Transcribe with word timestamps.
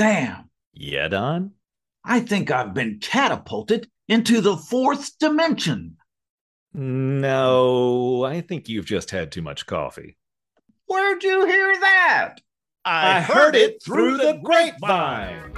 Sam, 0.00 0.48
Yeah, 0.72 1.08
Don? 1.08 1.50
I 2.06 2.20
think 2.20 2.50
I've 2.50 2.72
been 2.72 3.00
catapulted 3.00 3.90
into 4.08 4.40
the 4.40 4.56
fourth 4.56 5.18
dimension. 5.18 5.98
No, 6.72 8.24
I 8.24 8.40
think 8.40 8.70
you've 8.70 8.86
just 8.86 9.10
had 9.10 9.30
too 9.30 9.42
much 9.42 9.66
coffee. 9.66 10.16
Where'd 10.86 11.22
you 11.22 11.44
hear 11.44 11.78
that? 11.80 12.36
I 12.82 13.20
heard 13.20 13.54
it 13.54 13.82
through 13.82 14.16
the 14.16 14.40
grapevine. 14.42 15.52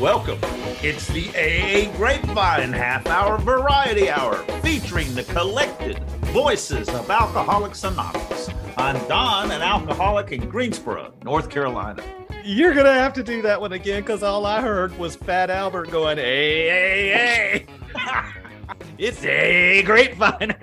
Welcome. 0.00 0.40
It's 0.82 1.06
the 1.06 1.28
AA 1.36 1.96
Grapevine 1.96 2.72
Half 2.72 3.06
Hour 3.06 3.38
Variety 3.38 4.10
Hour 4.10 4.38
featuring 4.62 5.14
the 5.14 5.22
collected 5.22 6.02
voices 6.32 6.88
of 6.88 7.08
Alcoholics 7.08 7.84
Anonymous. 7.84 8.43
I'm 8.76 9.06
Don, 9.06 9.52
an 9.52 9.62
alcoholic 9.62 10.32
in 10.32 10.48
Greensboro, 10.48 11.14
North 11.22 11.48
Carolina. 11.48 12.02
You're 12.44 12.74
gonna 12.74 12.92
have 12.92 13.12
to 13.14 13.22
do 13.22 13.40
that 13.42 13.60
one 13.60 13.72
again 13.72 14.02
because 14.02 14.24
all 14.24 14.46
I 14.46 14.60
heard 14.60 14.96
was 14.98 15.14
Fat 15.14 15.48
Albert 15.48 15.90
going, 15.90 16.18
"Hey, 16.18 16.68
hey, 16.68 17.66
hey!" 17.94 17.96
it's 18.98 19.24
a 19.24 19.82
grapevine. 19.82 20.54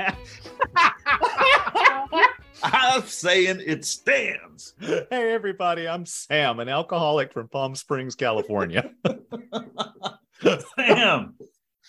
I'm 2.63 3.03
saying 3.03 3.61
it 3.65 3.85
stands. 3.85 4.73
hey, 4.79 5.05
everybody! 5.11 5.87
I'm 5.87 6.05
Sam, 6.05 6.59
an 6.59 6.67
alcoholic 6.69 7.31
from 7.31 7.47
Palm 7.47 7.75
Springs, 7.75 8.15
California. 8.15 8.91
Sam, 10.75 11.35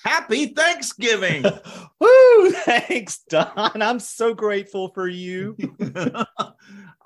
happy 0.05 0.47
Thanksgiving. 0.47 1.45
Woo! 2.01 2.51
Thanks, 2.51 3.21
Don. 3.29 3.83
I'm 3.83 4.01
so 4.01 4.35
grateful 4.35 4.91
for 4.95 5.09
you. 5.09 5.57
well, 5.79 6.27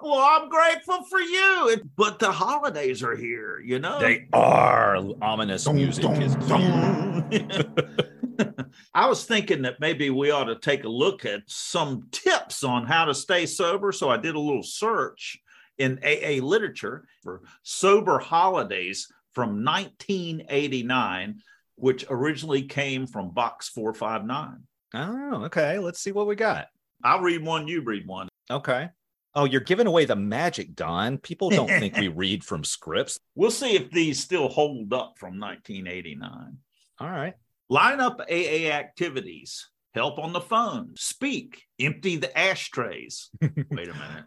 I'm 0.02 0.48
grateful 0.48 1.02
for 1.04 1.20
you, 1.20 1.77
but 1.96 2.18
the 2.18 2.32
holidays 2.32 3.02
are 3.02 3.16
here, 3.16 3.60
you 3.60 3.78
know? 3.78 4.01
They 4.01 4.28
are 4.32 4.96
ominous 5.20 5.68
music. 5.68 6.04
is- 6.20 6.37
I 8.95 9.09
was 9.09 9.24
thinking 9.24 9.63
that 9.63 9.80
maybe 9.80 10.10
we 10.10 10.30
ought 10.30 10.45
to 10.45 10.57
take 10.57 10.85
a 10.85 10.88
look 10.88 11.24
at 11.24 11.42
some 11.46 12.09
tips 12.13 12.65
on 12.65 12.87
how 12.87 13.07
to 13.07 13.15
stay 13.15 13.46
sober. 13.46 13.92
So 13.92 14.10
I 14.10 14.16
did 14.16 14.35
a 14.35 14.40
little 14.40 14.63
search 14.63 15.38
in 15.79 15.98
AA 16.04 16.42
literature 16.45 17.07
for 17.23 17.42
sober 17.63 18.18
holidays 18.18 19.09
from 19.35 19.65
1989, 19.65 21.40
which 21.77 22.05
originally 22.10 22.63
came 22.63 23.07
from 23.07 23.30
Box 23.30 23.69
459. 23.69 24.63
Oh, 24.95 25.45
okay. 25.45 25.79
Let's 25.79 26.01
see 26.01 26.13
what 26.13 26.27
we 26.27 26.35
got. 26.35 26.69
I'll 27.05 27.21
read 27.21 27.45
one, 27.45 27.69
you 27.69 27.82
read 27.82 28.07
one. 28.07 28.29
Okay. 28.51 28.88
Oh, 29.35 29.45
you're 29.45 29.60
giving 29.60 29.87
away 29.87 30.07
the 30.07 30.16
magic, 30.16 30.74
Don. 30.74 31.19
People 31.19 31.51
don't 31.51 31.69
think 31.80 31.97
we 31.97 32.09
read 32.09 32.43
from 32.43 32.65
scripts. 32.65 33.19
We'll 33.35 33.51
see 33.51 33.77
if 33.77 33.91
these 33.91 34.23
still 34.23 34.49
hold 34.49 34.93
up 34.93 35.19
from 35.19 35.38
1989. 35.38 36.57
All 36.99 37.10
right. 37.10 37.35
Line 37.69 38.01
up 38.01 38.21
AA 38.30 38.71
activities. 38.71 39.69
Help 39.95 40.19
on 40.19 40.32
the 40.32 40.41
phone. 40.41 40.93
Speak. 40.97 41.65
Empty 41.79 42.16
the 42.16 42.38
ashtrays. 42.38 43.30
Wait 43.41 43.88
a 43.88 44.27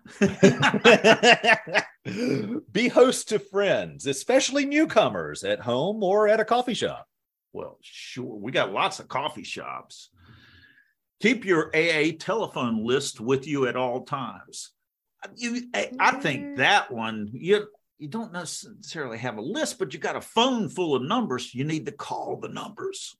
minute. 2.11 2.66
Be 2.72 2.88
host 2.88 3.30
to 3.30 3.39
friends, 3.39 4.05
especially 4.05 4.66
newcomers 4.66 5.44
at 5.44 5.59
home 5.59 6.03
or 6.03 6.27
at 6.27 6.39
a 6.39 6.45
coffee 6.45 6.73
shop. 6.73 7.08
Well, 7.53 7.78
sure. 7.81 8.36
We 8.36 8.52
got 8.52 8.73
lots 8.73 9.00
of 9.00 9.08
coffee 9.08 9.44
shops. 9.44 10.09
Keep 11.22 11.45
your 11.45 11.69
AA 11.75 12.11
telephone 12.17 12.86
list 12.86 13.19
with 13.19 13.47
you 13.47 13.67
at 13.67 13.75
all 13.75 14.05
times. 14.05 14.72
You, 15.36 15.64
I 15.73 15.92
I 16.00 16.11
think 16.11 16.44
mm-hmm. 16.44 16.55
that 16.55 16.92
one, 16.92 17.30
you, 17.33 17.67
you 17.97 18.08
don't 18.08 18.31
necessarily 18.31 19.17
have 19.17 19.38
a 19.38 19.42
list, 19.42 19.80
but 19.80 19.94
you 19.94 20.00
got 20.00 20.16
a 20.16 20.22
phone 20.22 20.70
full 20.70 20.95
of 20.95 21.02
numbers. 21.02 21.53
You 21.53 21.66
need 21.66 21.86
to 21.88 21.92
call 21.92 22.38
the 22.38 22.47
numbers. 22.47 23.17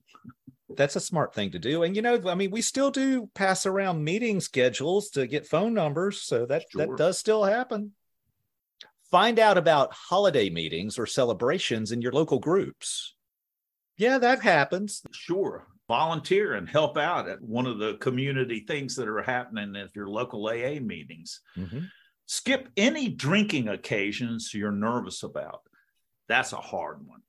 That's 0.76 0.96
a 0.96 1.00
smart 1.00 1.34
thing 1.34 1.50
to 1.50 1.58
do. 1.58 1.82
And 1.82 1.94
you 1.94 2.00
know, 2.00 2.20
I 2.26 2.34
mean, 2.34 2.50
we 2.50 2.62
still 2.62 2.90
do 2.90 3.28
pass 3.34 3.66
around 3.66 4.02
meeting 4.02 4.40
schedules 4.40 5.10
to 5.10 5.26
get 5.26 5.46
phone 5.46 5.74
numbers, 5.74 6.22
so 6.22 6.46
that 6.46 6.64
Sure. 6.70 6.86
that 6.86 6.96
does 6.96 7.18
still 7.18 7.44
happen. 7.44 7.92
Find 9.10 9.38
out 9.38 9.58
about 9.58 9.92
holiday 9.92 10.48
meetings 10.48 10.98
or 10.98 11.04
celebrations 11.04 11.90
in 11.90 12.00
your 12.00 12.12
local 12.12 12.38
groups. 12.38 13.14
Yeah, 14.00 14.16
that 14.16 14.40
happens. 14.40 15.02
Sure. 15.12 15.66
Volunteer 15.86 16.54
and 16.54 16.66
help 16.66 16.96
out 16.96 17.28
at 17.28 17.42
one 17.42 17.66
of 17.66 17.78
the 17.78 17.98
community 18.00 18.60
things 18.60 18.96
that 18.96 19.08
are 19.08 19.20
happening 19.20 19.76
at 19.76 19.94
your 19.94 20.08
local 20.08 20.46
AA 20.46 20.80
meetings. 20.80 21.42
Mm-hmm. 21.54 21.80
Skip 22.24 22.70
any 22.78 23.10
drinking 23.10 23.68
occasions 23.68 24.54
you're 24.54 24.72
nervous 24.72 25.22
about. 25.22 25.60
That's 26.28 26.54
a 26.54 26.56
hard 26.56 27.06
one 27.06 27.20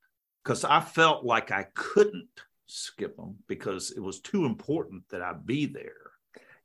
because 0.45 0.63
I 0.63 0.79
felt 0.79 1.25
like 1.25 1.51
I 1.51 1.65
couldn't 1.75 2.29
skip 2.67 3.17
them 3.17 3.35
because 3.49 3.91
it 3.91 3.99
was 3.99 4.21
too 4.21 4.45
important 4.45 5.03
that 5.09 5.21
I 5.21 5.33
be 5.33 5.65
there. 5.65 6.00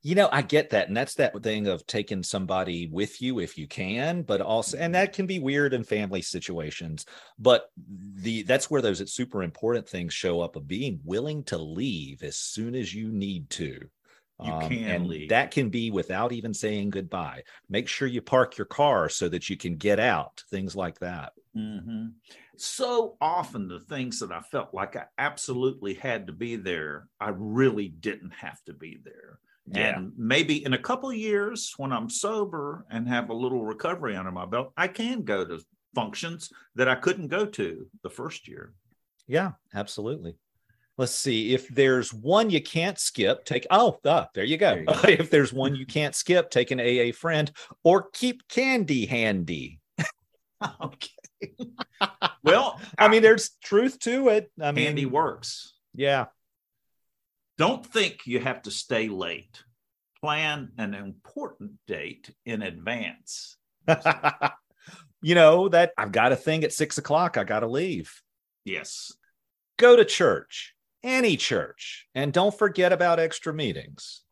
You 0.06 0.14
know, 0.14 0.28
I 0.30 0.42
get 0.42 0.70
that. 0.70 0.86
And 0.86 0.96
that's 0.96 1.14
that 1.14 1.42
thing 1.42 1.66
of 1.66 1.84
taking 1.84 2.22
somebody 2.22 2.86
with 2.86 3.20
you 3.20 3.40
if 3.40 3.58
you 3.58 3.66
can, 3.66 4.22
but 4.22 4.40
also, 4.40 4.78
and 4.78 4.94
that 4.94 5.12
can 5.12 5.26
be 5.26 5.40
weird 5.40 5.74
in 5.74 5.82
family 5.82 6.22
situations. 6.22 7.06
But 7.40 7.72
the 8.14 8.42
that's 8.42 8.70
where 8.70 8.80
those 8.80 9.12
super 9.12 9.42
important 9.42 9.88
things 9.88 10.14
show 10.14 10.40
up 10.42 10.54
of 10.54 10.68
being 10.68 11.00
willing 11.02 11.42
to 11.46 11.58
leave 11.58 12.22
as 12.22 12.36
soon 12.36 12.76
as 12.76 12.94
you 12.94 13.08
need 13.08 13.50
to. 13.50 13.80
You 14.44 14.52
can 14.60 14.84
and 14.84 15.06
leave. 15.08 15.30
that 15.30 15.50
can 15.50 15.70
be 15.70 15.90
without 15.90 16.30
even 16.30 16.54
saying 16.54 16.90
goodbye. 16.90 17.42
Make 17.68 17.88
sure 17.88 18.06
you 18.06 18.22
park 18.22 18.56
your 18.56 18.66
car 18.66 19.08
so 19.08 19.28
that 19.30 19.50
you 19.50 19.56
can 19.56 19.76
get 19.76 19.98
out, 19.98 20.44
things 20.50 20.76
like 20.76 21.00
that. 21.00 21.32
Mhm. 21.56 22.12
So 22.56 23.16
often, 23.20 23.66
the 23.66 23.80
things 23.80 24.20
that 24.20 24.30
I 24.30 24.40
felt 24.40 24.72
like 24.72 24.94
I 24.94 25.06
absolutely 25.18 25.94
had 25.94 26.28
to 26.28 26.32
be 26.32 26.54
there, 26.54 27.08
I 27.18 27.30
really 27.30 27.88
didn't 27.88 28.34
have 28.34 28.62
to 28.66 28.72
be 28.72 29.00
there. 29.02 29.40
Yeah. 29.68 29.98
And 29.98 30.12
maybe 30.16 30.64
in 30.64 30.74
a 30.74 30.78
couple 30.78 31.10
of 31.10 31.16
years, 31.16 31.74
when 31.76 31.92
I'm 31.92 32.08
sober 32.08 32.86
and 32.90 33.08
have 33.08 33.30
a 33.30 33.34
little 33.34 33.64
recovery 33.64 34.16
under 34.16 34.30
my 34.30 34.46
belt, 34.46 34.72
I 34.76 34.88
can 34.88 35.22
go 35.22 35.44
to 35.44 35.60
functions 35.94 36.52
that 36.74 36.88
I 36.88 36.94
couldn't 36.94 37.28
go 37.28 37.46
to 37.46 37.86
the 38.02 38.10
first 38.10 38.46
year. 38.46 38.74
Yeah, 39.26 39.52
absolutely. 39.74 40.36
Let's 40.98 41.12
see 41.12 41.52
if 41.52 41.68
there's 41.68 42.14
one 42.14 42.48
you 42.48 42.62
can't 42.62 42.98
skip. 42.98 43.44
Take 43.44 43.66
oh, 43.70 43.98
ah, 44.06 44.28
there 44.34 44.44
you 44.44 44.56
go. 44.56 44.74
There 44.74 44.80
you 44.80 44.86
go. 44.86 45.08
if 45.08 45.30
there's 45.30 45.52
one 45.52 45.74
you 45.74 45.84
can't 45.84 46.14
skip, 46.14 46.50
take 46.50 46.70
an 46.70 46.80
AA 46.80 47.12
friend 47.12 47.50
or 47.84 48.08
keep 48.10 48.48
candy 48.48 49.04
handy. 49.04 49.80
okay. 50.80 51.10
well, 52.42 52.80
I 52.98 53.08
mean, 53.08 53.22
there's 53.22 53.50
truth 53.62 53.98
to 54.00 54.28
it. 54.28 54.50
I 54.60 54.72
mean, 54.72 54.86
handy 54.86 55.06
works. 55.06 55.74
yeah, 55.94 56.26
Don't 57.58 57.84
think 57.84 58.26
you 58.26 58.40
have 58.40 58.62
to 58.62 58.70
stay 58.70 59.08
late. 59.08 59.62
Plan 60.20 60.72
an 60.78 60.94
important 60.94 61.72
date 61.86 62.34
in 62.44 62.62
advance. 62.62 63.56
you 65.22 65.34
know 65.34 65.68
that 65.68 65.92
I've 65.96 66.12
got 66.12 66.32
a 66.32 66.36
thing 66.36 66.64
at 66.64 66.72
six 66.72 66.98
o'clock. 66.98 67.36
I 67.36 67.44
got 67.44 67.60
to 67.60 67.66
leave. 67.66 68.20
Yes. 68.64 69.12
Go 69.78 69.96
to 69.96 70.04
church, 70.04 70.74
any 71.02 71.36
church, 71.36 72.08
and 72.14 72.32
don't 72.32 72.56
forget 72.56 72.92
about 72.92 73.20
extra 73.20 73.54
meetings. 73.54 74.22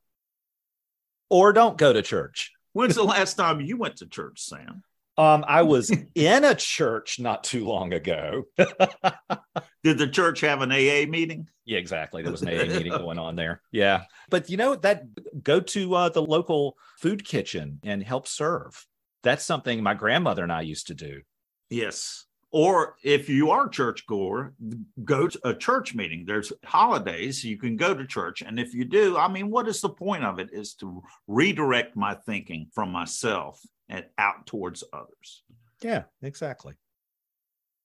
Or 1.31 1.53
don't 1.53 1.79
go 1.79 1.93
to 1.93 2.03
church. 2.03 2.53
When's 2.73 2.97
the 2.97 3.05
last 3.05 3.35
time 3.35 3.61
you 3.61 3.77
went 3.77 3.97
to 3.97 4.07
church, 4.07 4.41
Sam? 4.41 4.83
Um, 5.17 5.45
I 5.47 5.63
was 5.63 5.91
in 6.15 6.45
a 6.45 6.55
church 6.55 7.19
not 7.19 7.45
too 7.45 7.65
long 7.65 7.93
ago. 7.93 8.45
Did 8.57 9.99
the 9.99 10.09
church 10.09 10.41
have 10.41 10.63
an 10.63 10.73
AA 10.73 11.09
meeting? 11.09 11.49
Yeah, 11.65 11.79
exactly. 11.79 12.23
There 12.23 12.33
was 12.33 12.43
an 12.43 12.49
AA 12.49 12.65
meeting 12.77 12.93
going 12.93 13.19
on 13.19 13.37
there. 13.37 13.63
Yeah. 13.71 14.05
But 14.31 14.51
you 14.51 14.57
know 14.57 14.75
that 14.77 15.05
go 15.43 15.61
to 15.61 15.95
uh, 15.95 16.09
the 16.09 16.23
local 16.23 16.77
food 17.01 17.25
kitchen 17.25 17.81
and 17.83 18.03
help 18.03 18.27
serve. 18.27 18.87
That's 19.23 19.45
something 19.45 19.83
my 19.83 19.95
grandmother 19.95 20.43
and 20.43 20.53
I 20.53 20.63
used 20.63 20.89
to 20.89 20.95
do. 20.95 21.23
Yes. 21.71 22.27
Or 22.51 22.95
if 23.03 23.29
you 23.29 23.51
are 23.51 23.69
church 23.69 24.07
goer, 24.07 24.55
go 25.03 25.27
to 25.27 25.49
a 25.49 25.55
church 25.57 25.93
meeting. 25.93 26.25
There's 26.25 26.53
holidays 26.65 27.43
you 27.43 27.59
can 27.59 27.77
go 27.77 27.95
to 27.95 28.07
church, 28.07 28.43
and 28.43 28.61
if 28.61 28.73
you 28.73 28.85
do, 28.85 29.17
I 29.17 29.27
mean, 29.27 29.51
what 29.51 29.67
is 29.67 29.81
the 29.81 29.89
point 29.89 30.23
of 30.23 30.39
it? 30.39 30.51
Is 30.53 30.75
to 30.75 31.03
redirect 31.27 31.97
my 31.97 32.15
thinking 32.15 32.69
from 32.73 32.93
myself 32.93 33.61
and 33.89 34.05
out 34.19 34.47
towards 34.47 34.85
others. 34.93 35.43
Yeah, 35.83 36.05
exactly. 36.23 36.75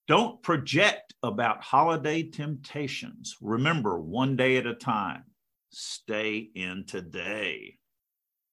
Don't 0.08 0.42
project 0.42 1.14
about 1.22 1.62
holiday 1.64 2.24
temptations. 2.24 3.36
Remember, 3.42 4.00
one 4.00 4.36
day 4.36 4.58
at 4.58 4.66
a 4.66 4.74
time. 4.74 5.24
Stay 5.72 6.50
in 6.56 6.86
today. 6.88 7.78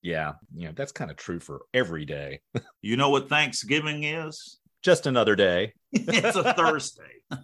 Yeah, 0.02 0.34
you 0.54 0.66
know 0.66 0.72
that's 0.76 0.92
kind 0.92 1.10
of 1.10 1.16
true 1.16 1.40
for 1.40 1.62
every 1.72 2.04
day. 2.04 2.40
You 2.82 2.96
know 2.96 3.10
what 3.10 3.28
Thanksgiving 3.28 4.04
is? 4.04 4.60
Just 4.82 5.06
another 5.06 5.34
day. 5.34 5.72
it's 5.92 6.36
a 6.36 6.54
Thursday. 6.54 7.22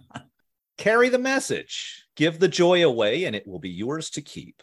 Carry 0.77 1.09
the 1.09 1.19
message. 1.19 2.05
Give 2.15 2.39
the 2.39 2.47
joy 2.47 2.85
away, 2.85 3.25
and 3.25 3.35
it 3.35 3.45
will 3.45 3.59
be 3.59 3.71
yours 3.71 4.09
to 4.11 4.21
keep. 4.21 4.61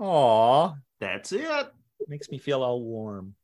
Aw, 0.00 0.74
That's 0.98 1.30
it. 1.30 1.72
makes 2.08 2.30
me 2.30 2.38
feel 2.38 2.62
all 2.62 2.82
warm. 2.82 3.34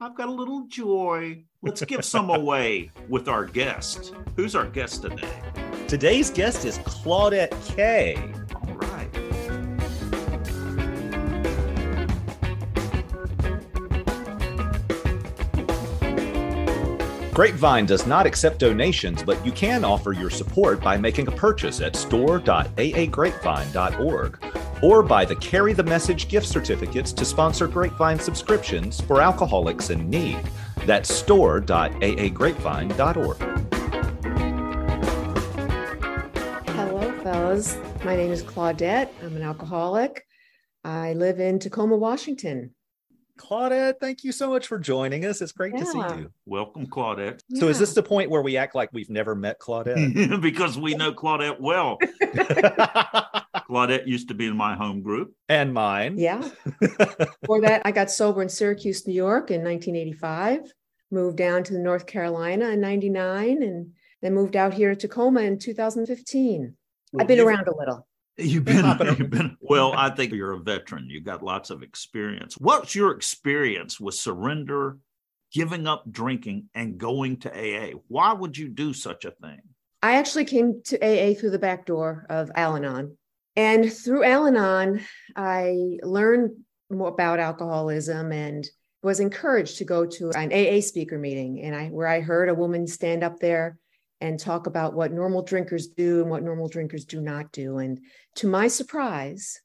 I've 0.00 0.14
got 0.14 0.28
a 0.28 0.32
little 0.32 0.64
joy. 0.68 1.42
Let's 1.60 1.84
give 1.84 2.04
some 2.04 2.30
away 2.38 2.92
with 3.08 3.26
our 3.26 3.44
guest. 3.44 4.14
Who's 4.36 4.54
our 4.54 4.66
guest 4.66 5.02
today? 5.02 5.42
Today's 5.88 6.30
guest 6.30 6.64
is 6.64 6.78
Claudette 6.78 7.50
Kay. 7.66 8.14
All 8.54 8.74
right. 8.74 9.12
Grapevine 17.34 17.86
does 17.86 18.06
not 18.06 18.24
accept 18.24 18.60
donations, 18.60 19.24
but 19.24 19.44
you 19.44 19.50
can 19.50 19.84
offer 19.84 20.12
your 20.12 20.30
support 20.30 20.80
by 20.80 20.96
making 20.96 21.26
a 21.26 21.32
purchase 21.32 21.80
at 21.80 21.96
store.aagrapevine.org 21.96 24.38
or 24.82 25.02
buy 25.02 25.24
the 25.24 25.36
Carry 25.36 25.72
the 25.72 25.82
Message 25.82 26.28
gift 26.28 26.46
certificates 26.46 27.12
to 27.12 27.24
sponsor 27.24 27.66
Grapevine 27.66 28.18
subscriptions 28.18 29.00
for 29.00 29.20
alcoholics 29.20 29.90
in 29.90 30.08
need. 30.08 30.40
That's 30.86 31.12
store.aagrapevine.org. 31.12 33.38
Hello, 36.68 37.20
fellas. 37.22 37.76
My 38.04 38.16
name 38.16 38.30
is 38.30 38.42
Claudette. 38.42 39.10
I'm 39.22 39.36
an 39.36 39.42
alcoholic. 39.42 40.24
I 40.84 41.12
live 41.14 41.40
in 41.40 41.58
Tacoma, 41.58 41.96
Washington. 41.96 42.74
Claudette, 43.38 43.94
thank 44.00 44.24
you 44.24 44.32
so 44.32 44.50
much 44.50 44.66
for 44.66 44.78
joining 44.78 45.24
us. 45.24 45.40
It's 45.40 45.52
great 45.52 45.76
to 45.76 45.86
see 45.86 45.98
you. 45.98 46.30
Welcome, 46.44 46.86
Claudette. 46.86 47.40
So, 47.54 47.68
is 47.68 47.78
this 47.78 47.94
the 47.94 48.02
point 48.02 48.30
where 48.30 48.42
we 48.42 48.56
act 48.56 48.74
like 48.74 48.90
we've 48.92 49.10
never 49.10 49.34
met 49.34 49.60
Claudette? 49.60 50.40
because 50.42 50.76
we 50.76 50.94
know 50.94 51.12
Claudette 51.12 51.60
well. 51.60 51.98
Claudette 53.68 54.06
used 54.06 54.28
to 54.28 54.34
be 54.34 54.46
in 54.46 54.56
my 54.56 54.74
home 54.74 55.02
group. 55.02 55.34
and 55.48 55.72
mine. 55.74 56.16
Yeah. 56.18 56.48
Before 56.80 57.60
that, 57.62 57.82
I 57.84 57.92
got 57.92 58.10
sober 58.10 58.42
in 58.42 58.48
Syracuse, 58.48 59.06
New 59.06 59.14
York 59.14 59.50
in 59.50 59.62
1985, 59.62 60.72
moved 61.10 61.36
down 61.36 61.64
to 61.64 61.78
North 61.78 62.06
Carolina 62.06 62.70
in 62.70 62.80
99, 62.80 63.62
and 63.62 63.92
then 64.22 64.34
moved 64.34 64.56
out 64.56 64.74
here 64.74 64.94
to 64.94 64.96
Tacoma 64.96 65.42
in 65.42 65.58
2015. 65.58 66.74
I've 67.18 67.26
been 67.26 67.40
around 67.40 67.68
a 67.68 67.76
little. 67.76 68.06
You've 68.36 68.64
been, 68.64 68.84
you've 69.18 69.30
been 69.30 69.56
well. 69.60 69.92
I 69.94 70.10
think 70.10 70.32
you're 70.32 70.52
a 70.52 70.58
veteran. 70.58 71.08
You've 71.10 71.24
got 71.24 71.42
lots 71.42 71.70
of 71.70 71.82
experience. 71.82 72.54
What's 72.54 72.94
your 72.94 73.10
experience 73.10 73.98
with 73.98 74.14
surrender, 74.14 74.98
giving 75.52 75.86
up 75.86 76.04
drinking, 76.10 76.68
and 76.74 76.98
going 76.98 77.38
to 77.38 77.50
AA? 77.50 77.98
Why 78.06 78.32
would 78.32 78.56
you 78.56 78.68
do 78.68 78.92
such 78.92 79.24
a 79.24 79.32
thing? 79.32 79.60
I 80.02 80.14
actually 80.16 80.44
came 80.44 80.82
to 80.84 80.96
AA 80.98 81.34
through 81.34 81.50
the 81.50 81.58
back 81.58 81.84
door 81.84 82.26
of 82.30 82.50
Al 82.54 82.76
Anon. 82.76 83.16
And 83.58 83.92
through 83.92 84.22
Al 84.22 84.46
Anon, 84.46 85.00
I 85.34 85.98
learned 86.04 86.52
more 86.90 87.08
about 87.08 87.40
alcoholism 87.40 88.30
and 88.30 88.64
was 89.02 89.18
encouraged 89.18 89.78
to 89.78 89.84
go 89.84 90.06
to 90.06 90.30
an 90.30 90.52
AA 90.52 90.80
speaker 90.80 91.18
meeting. 91.18 91.62
And 91.62 91.74
I 91.74 91.88
where 91.88 92.06
I 92.06 92.20
heard 92.20 92.48
a 92.48 92.54
woman 92.54 92.86
stand 92.86 93.24
up 93.24 93.40
there 93.40 93.76
and 94.20 94.38
talk 94.38 94.68
about 94.68 94.94
what 94.94 95.12
normal 95.12 95.42
drinkers 95.42 95.88
do 95.88 96.20
and 96.20 96.30
what 96.30 96.44
normal 96.44 96.68
drinkers 96.68 97.04
do 97.04 97.20
not 97.20 97.50
do. 97.50 97.78
And 97.78 97.98
to 98.36 98.46
my 98.46 98.68
surprise, 98.68 99.60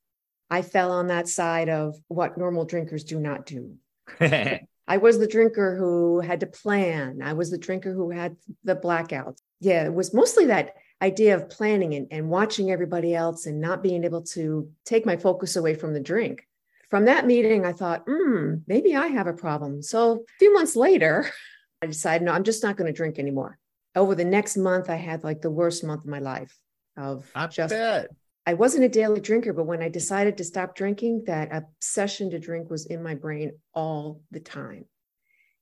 I 0.50 0.64
fell 0.64 0.92
on 0.92 1.08
that 1.08 1.28
side 1.28 1.70
of 1.70 1.96
what 2.08 2.36
normal 2.36 2.66
drinkers 2.66 3.04
do 3.04 3.20
not 3.20 3.46
do. 3.46 3.76
I 4.20 4.98
was 4.98 5.20
the 5.20 5.28
drinker 5.28 5.78
who 5.78 6.20
had 6.20 6.40
to 6.40 6.48
plan. 6.48 7.22
I 7.22 7.34
was 7.34 7.52
the 7.52 7.60
drinker 7.60 7.94
who 7.94 8.10
had 8.10 8.38
the 8.64 8.76
blackouts. 8.76 9.38
Yeah, 9.60 9.86
it 9.86 9.94
was 9.94 10.16
mostly 10.16 10.48
that 10.48 10.74
idea 11.02 11.36
of 11.36 11.50
planning 11.50 11.96
and, 11.96 12.08
and 12.12 12.30
watching 12.30 12.72
everybody 12.72 13.14
else 13.14 13.46
and 13.46 13.60
not 13.60 13.84
being 13.84 14.04
able 14.04 14.22
to 14.22 14.70
take 14.86 15.06
my 15.06 15.18
focus 15.18 15.56
away 15.56 15.76
from 15.76 15.94
the 15.94 16.00
drink. 16.00 16.48
From 16.90 17.06
that 17.06 17.26
meeting, 17.26 17.66
I 17.66 17.74
thought, 17.74 18.04
hmm, 18.08 18.56
maybe 18.68 18.96
I 18.96 19.08
have 19.08 19.28
a 19.28 19.34
problem. 19.34 19.82
So 19.82 20.14
a 20.14 20.38
few 20.40 20.54
months 20.54 20.76
later, 20.76 21.30
I 21.82 21.88
decided, 21.88 22.26
no, 22.26 22.32
I'm 22.32 22.44
just 22.44 22.64
not 22.64 22.78
going 22.78 22.88
to 22.88 22.96
drink 22.96 23.20
anymore. 23.20 23.58
Over 23.96 24.16
the 24.16 24.26
next 24.26 24.58
month, 24.58 24.90
I 24.90 24.96
had 24.96 25.24
like 25.24 25.42
the 25.42 25.52
worst 25.52 25.84
month 25.84 26.04
of 26.04 26.10
my 26.10 26.20
life 26.20 26.58
of 26.98 27.30
I 27.36 27.48
just 27.48 27.72
bet. 27.72 28.10
I 28.46 28.56
wasn't 28.56 28.84
a 28.84 28.90
daily 28.90 29.22
drinker, 29.22 29.54
but 29.54 29.66
when 29.66 29.82
I 29.82 29.90
decided 29.90 30.38
to 30.38 30.44
stop 30.44 30.76
drinking, 30.76 31.24
that 31.28 31.50
obsession 31.54 32.30
to 32.32 32.40
drink 32.40 32.70
was 32.70 32.86
in 32.86 33.02
my 33.02 33.16
brain 33.16 33.54
all 33.74 34.22
the 34.32 34.42
time. 34.42 34.86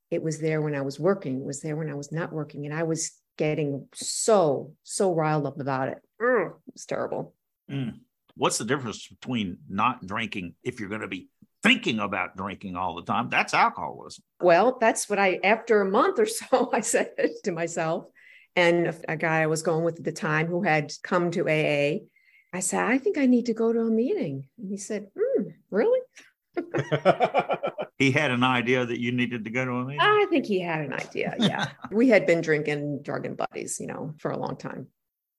It 0.10 0.24
was 0.24 0.40
there 0.40 0.62
when 0.62 0.76
I 0.76 0.82
was 0.82 1.00
working, 1.00 1.42
it 1.42 1.46
was 1.46 1.62
there 1.62 1.76
when 1.76 1.90
I 1.90 1.94
was 1.94 2.12
not 2.12 2.34
working, 2.34 2.66
and 2.66 2.74
I 2.74 2.84
was 2.84 3.12
getting 3.38 3.88
so, 3.94 4.74
so 4.84 5.14
riled 5.14 5.46
up 5.46 5.60
about 5.60 5.90
it. 5.90 5.98
Ugh, 6.22 6.54
it 6.74 6.86
terrible. 6.86 7.34
Mm. 7.70 8.00
What's 8.36 8.58
the 8.58 8.66
difference 8.66 9.08
between 9.08 9.58
not 9.70 10.06
drinking 10.06 10.56
if 10.64 10.80
you're 10.80 10.90
going 10.90 11.02
to 11.02 11.08
be 11.08 11.30
thinking 11.64 12.00
about 12.00 12.38
drinking 12.38 12.76
all 12.76 12.96
the 12.96 13.04
time? 13.04 13.30
That's 13.30 13.54
alcoholism. 13.54 14.24
Well, 14.40 14.78
that's 14.80 15.10
what 15.10 15.20
I, 15.20 15.40
after 15.44 15.82
a 15.82 15.90
month 15.90 16.20
or 16.20 16.26
so, 16.26 16.70
I 16.74 16.82
said 16.82 17.12
to 17.44 17.52
myself. 17.52 18.06
And 18.56 18.88
a- 18.88 19.12
a 19.14 19.18
guy 19.18 19.42
I 19.42 19.48
was 19.48 19.62
going 19.62 19.84
with 19.84 20.00
at 20.00 20.04
the 20.04 20.12
time 20.12 20.48
who 20.48 20.62
had 20.62 20.92
come 21.04 21.32
to 21.32 21.48
AA, 21.48 22.00
I 22.54 22.60
said, 22.60 22.84
I 22.84 22.98
think 22.98 23.18
I 23.18 23.26
need 23.26 23.46
to 23.46 23.54
go 23.54 23.72
to 23.72 23.80
a 23.80 23.92
meeting. 23.92 24.48
And 24.58 24.70
he 24.70 24.78
said, 24.78 25.08
hmm, 25.18 25.44
Really? 25.70 26.00
He 28.02 28.10
had 28.10 28.32
an 28.32 28.44
idea 28.44 28.84
that 28.84 29.00
you 29.00 29.12
needed 29.12 29.44
to 29.46 29.52
go 29.52 29.64
to 29.64 29.72
a 29.74 29.86
meeting. 29.86 30.02
I 30.02 30.26
think 30.32 30.48
he 30.48 30.60
had 30.60 30.82
an 30.82 30.92
idea. 30.92 31.36
Yeah. 31.38 31.70
we 31.92 32.10
had 32.10 32.26
been 32.26 32.42
drinking 32.42 33.04
and 33.26 33.38
buddies, 33.38 33.80
you 33.80 33.86
know, 33.86 34.16
for 34.18 34.32
a 34.32 34.38
long 34.38 34.58
time. 34.58 34.88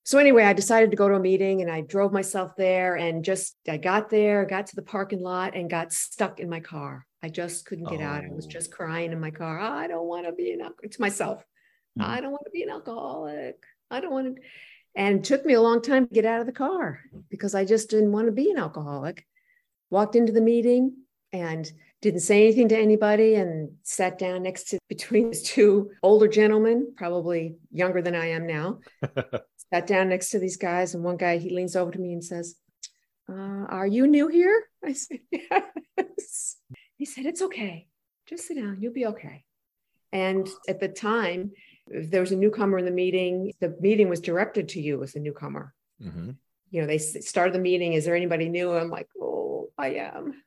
So 0.05 0.17
anyway, 0.17 0.43
I 0.45 0.53
decided 0.53 0.89
to 0.91 0.95
go 0.97 1.09
to 1.09 1.15
a 1.15 1.19
meeting 1.19 1.61
and 1.61 1.69
I 1.69 1.81
drove 1.81 2.13
myself 2.13 2.55
there 2.57 2.95
and 2.95 3.21
just 3.25 3.57
I 3.67 3.75
got 3.75 4.09
there, 4.09 4.45
got 4.45 4.67
to 4.67 4.77
the 4.77 4.81
parking 4.81 5.21
lot 5.21 5.55
and 5.57 5.69
got 5.69 5.91
stuck 5.91 6.39
in 6.39 6.49
my 6.49 6.61
car. 6.61 7.05
I 7.21 7.27
just 7.27 7.65
couldn't 7.65 7.89
get 7.89 7.99
out. 7.99 8.23
I 8.23 8.29
was 8.29 8.45
Oh. 8.45 8.49
just 8.49 8.71
crying 8.71 9.11
in 9.11 9.19
my 9.19 9.31
car. 9.31 9.59
I 9.59 9.87
don't 9.87 10.07
want 10.07 10.25
to 10.25 10.31
be 10.31 10.53
an 10.53 10.61
alcoholic 10.61 10.91
to 10.91 11.01
myself. 11.01 11.43
Mhm. 11.99 12.05
I 12.05 12.21
don't 12.21 12.31
want 12.31 12.45
to 12.45 12.51
be 12.51 12.63
an 12.63 12.69
alcoholic. 12.69 13.61
I 13.91 13.99
don't 13.99 14.11
want 14.13 14.37
to. 14.37 14.41
And 14.95 15.19
it 15.19 15.23
took 15.25 15.45
me 15.45 15.53
a 15.53 15.61
long 15.61 15.81
time 15.81 16.07
to 16.07 16.13
get 16.13 16.25
out 16.25 16.39
of 16.39 16.45
the 16.45 16.53
car 16.53 17.01
because 17.29 17.55
I 17.55 17.65
just 17.65 17.89
didn't 17.89 18.13
want 18.13 18.27
to 18.27 18.31
be 18.31 18.51
an 18.51 18.57
alcoholic. 18.57 19.25
Walked 19.89 20.15
into 20.15 20.31
the 20.31 20.39
meeting 20.41 20.95
and 21.33 21.69
didn't 22.03 22.19
say 22.19 22.43
anything 22.43 22.67
to 22.67 22.77
anybody 22.77 23.35
and 23.35 23.71
sat 23.83 24.19
down 24.19 24.43
next 24.43 24.65
to 24.65 24.79
between 24.89 25.29
these 25.29 25.41
two 25.41 25.89
older 26.03 26.27
gentlemen, 26.27 26.93
probably 26.97 27.55
younger 27.71 28.01
than 28.01 28.13
I 28.13 28.27
am 28.31 28.45
now. 28.45 28.79
sat 29.73 29.87
down 29.87 30.09
next 30.09 30.31
to 30.31 30.39
these 30.39 30.57
guys, 30.57 30.93
and 30.93 31.03
one 31.03 31.15
guy 31.17 31.37
he 31.37 31.49
leans 31.49 31.77
over 31.77 31.91
to 31.91 31.99
me 31.99 32.11
and 32.11 32.23
says, 32.23 32.55
uh, 33.29 33.65
"Are 33.69 33.87
you 33.87 34.05
new 34.05 34.27
here?" 34.27 34.65
I 34.85 34.93
said, 34.93 35.19
"Yes." 35.31 36.57
He 36.97 37.05
said, 37.05 37.25
"It's 37.25 37.41
okay. 37.41 37.87
Just 38.27 38.47
sit 38.47 38.57
down. 38.57 38.77
You'll 38.81 38.93
be 38.93 39.07
okay." 39.07 39.45
And 40.11 40.47
at 40.67 40.81
the 40.81 40.89
time, 40.89 41.53
if 41.87 42.11
there 42.11 42.21
was 42.21 42.31
a 42.31 42.37
newcomer 42.37 42.77
in 42.77 42.85
the 42.85 42.91
meeting. 42.91 43.53
The 43.59 43.75
meeting 43.79 44.09
was 44.09 44.21
directed 44.21 44.69
to 44.69 44.81
you 44.81 45.03
as 45.03 45.15
a 45.15 45.19
newcomer. 45.19 45.73
Mhm. 46.01 46.35
You 46.69 46.81
know, 46.81 46.87
they 46.87 46.97
started 46.97 47.53
the 47.53 47.59
meeting. 47.59 47.93
Is 47.93 48.05
there 48.05 48.15
anybody 48.15 48.49
new? 48.49 48.71
I'm 48.71 48.89
like, 48.89 49.07
oh, 49.19 49.42
I 49.77 49.89
am. 49.95 50.41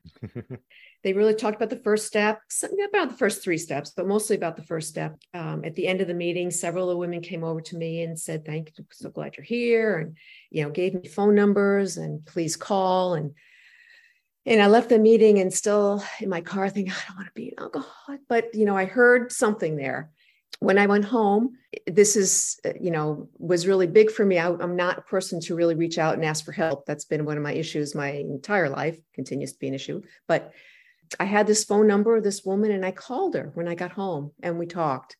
they 1.03 1.13
really 1.13 1.33
talked 1.33 1.55
about 1.55 1.69
the 1.69 1.83
first 1.83 2.07
step, 2.07 2.41
about 2.89 3.09
the 3.09 3.17
first 3.17 3.43
three 3.43 3.57
steps, 3.57 3.91
but 3.95 4.07
mostly 4.07 4.35
about 4.35 4.55
the 4.55 4.63
first 4.63 4.89
step. 4.89 5.17
Um, 5.33 5.63
at 5.65 5.75
the 5.75 5.87
end 5.87 6.01
of 6.01 6.07
the 6.07 6.13
meeting, 6.13 6.51
several 6.51 6.85
of 6.85 6.93
the 6.93 6.97
women 6.97 7.21
came 7.21 7.43
over 7.43 7.61
to 7.61 7.77
me 7.77 8.03
and 8.03 8.19
said, 8.19 8.45
"Thank 8.45 8.73
you, 8.77 8.85
so 8.91 9.09
glad 9.09 9.37
you're 9.37 9.43
here," 9.43 9.97
and 9.97 10.17
you 10.49 10.63
know, 10.63 10.69
gave 10.69 10.93
me 10.93 11.07
phone 11.07 11.35
numbers 11.35 11.97
and 11.97 12.25
please 12.25 12.55
call 12.55 13.13
and. 13.13 13.33
And 14.45 14.61
I 14.61 14.67
left 14.67 14.87
the 14.87 14.97
meeting 14.97 15.39
and 15.39 15.53
still 15.53 16.01
in 16.21 16.29
my 16.29 16.39
car 16.39 16.69
thinking, 16.69 16.93
I 16.93 17.07
don't 17.09 17.17
want 17.17 17.27
to 17.27 17.33
be 17.33 17.49
an 17.49 17.61
alcoholic. 17.61 18.21
But, 18.29 18.55
you 18.55 18.63
know, 18.63 18.77
I 18.77 18.85
heard 18.85 19.33
something 19.33 19.75
there. 19.75 20.09
When 20.59 20.79
I 20.79 20.87
went 20.87 21.05
home, 21.05 21.57
this 21.85 22.15
is, 22.15 22.59
uh, 22.65 22.71
you 22.79 22.89
know, 22.89 23.29
was 23.37 23.67
really 23.67 23.85
big 23.85 24.09
for 24.09 24.25
me. 24.25 24.39
I, 24.39 24.49
I'm 24.49 24.75
not 24.75 24.97
a 24.97 25.01
person 25.01 25.39
to 25.41 25.55
really 25.55 25.75
reach 25.75 25.97
out 25.99 26.15
and 26.15 26.25
ask 26.25 26.43
for 26.43 26.51
help. 26.51 26.85
That's 26.85 27.05
been 27.05 27.25
one 27.25 27.37
of 27.37 27.43
my 27.43 27.53
issues 27.53 27.93
my 27.93 28.09
entire 28.09 28.69
life, 28.69 28.97
continues 29.13 29.53
to 29.53 29.59
be 29.59 29.67
an 29.67 29.75
issue. 29.75 30.01
But 30.27 30.51
I 31.19 31.25
had 31.25 31.47
this 31.47 31.63
phone 31.63 31.87
number 31.87 32.15
of 32.15 32.23
this 32.23 32.43
woman 32.43 32.71
and 32.71 32.85
I 32.85 32.91
called 32.91 33.35
her 33.35 33.51
when 33.53 33.67
I 33.67 33.75
got 33.75 33.91
home 33.91 34.31
and 34.41 34.57
we 34.57 34.65
talked. 34.65 35.15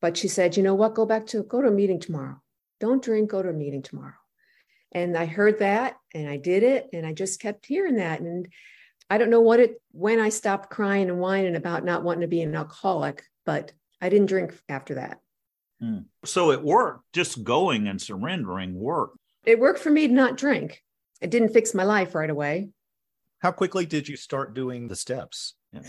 But 0.00 0.16
she 0.16 0.28
said, 0.28 0.56
you 0.56 0.62
know 0.62 0.74
what, 0.74 0.94
go 0.94 1.06
back 1.06 1.26
to, 1.28 1.42
go 1.42 1.62
to 1.62 1.68
a 1.68 1.72
meeting 1.72 2.00
tomorrow. 2.00 2.40
Don't 2.80 3.02
drink, 3.02 3.30
go 3.30 3.42
to 3.42 3.50
a 3.50 3.54
meeting 3.54 3.82
tomorrow. 3.82 4.14
And 4.92 5.16
I 5.16 5.26
heard 5.26 5.60
that 5.60 5.96
and 6.14 6.28
I 6.28 6.36
did 6.36 6.62
it. 6.62 6.88
And 6.92 7.06
I 7.06 7.12
just 7.12 7.40
kept 7.40 7.66
hearing 7.66 7.96
that. 7.96 8.20
And 8.20 8.48
I 9.08 9.18
don't 9.18 9.30
know 9.30 9.40
what 9.40 9.60
it, 9.60 9.80
when 9.92 10.20
I 10.20 10.30
stopped 10.30 10.70
crying 10.70 11.10
and 11.10 11.20
whining 11.20 11.56
about 11.56 11.84
not 11.84 12.02
wanting 12.02 12.22
to 12.22 12.26
be 12.26 12.42
an 12.42 12.54
alcoholic, 12.54 13.22
but 13.44 13.72
I 14.00 14.08
didn't 14.08 14.28
drink 14.28 14.54
after 14.68 14.94
that. 14.94 15.20
Hmm. 15.80 15.98
So 16.24 16.50
it 16.50 16.62
worked. 16.62 17.12
Just 17.12 17.42
going 17.42 17.88
and 17.88 18.00
surrendering 18.00 18.74
worked. 18.74 19.16
It 19.44 19.58
worked 19.58 19.80
for 19.80 19.90
me 19.90 20.08
to 20.08 20.12
not 20.12 20.36
drink. 20.36 20.82
It 21.20 21.30
didn't 21.30 21.52
fix 21.52 21.74
my 21.74 21.84
life 21.84 22.14
right 22.14 22.30
away. 22.30 22.70
How 23.40 23.52
quickly 23.52 23.86
did 23.86 24.08
you 24.08 24.16
start 24.16 24.54
doing 24.54 24.88
the 24.88 24.96
steps? 24.96 25.54
Yeah. 25.72 25.82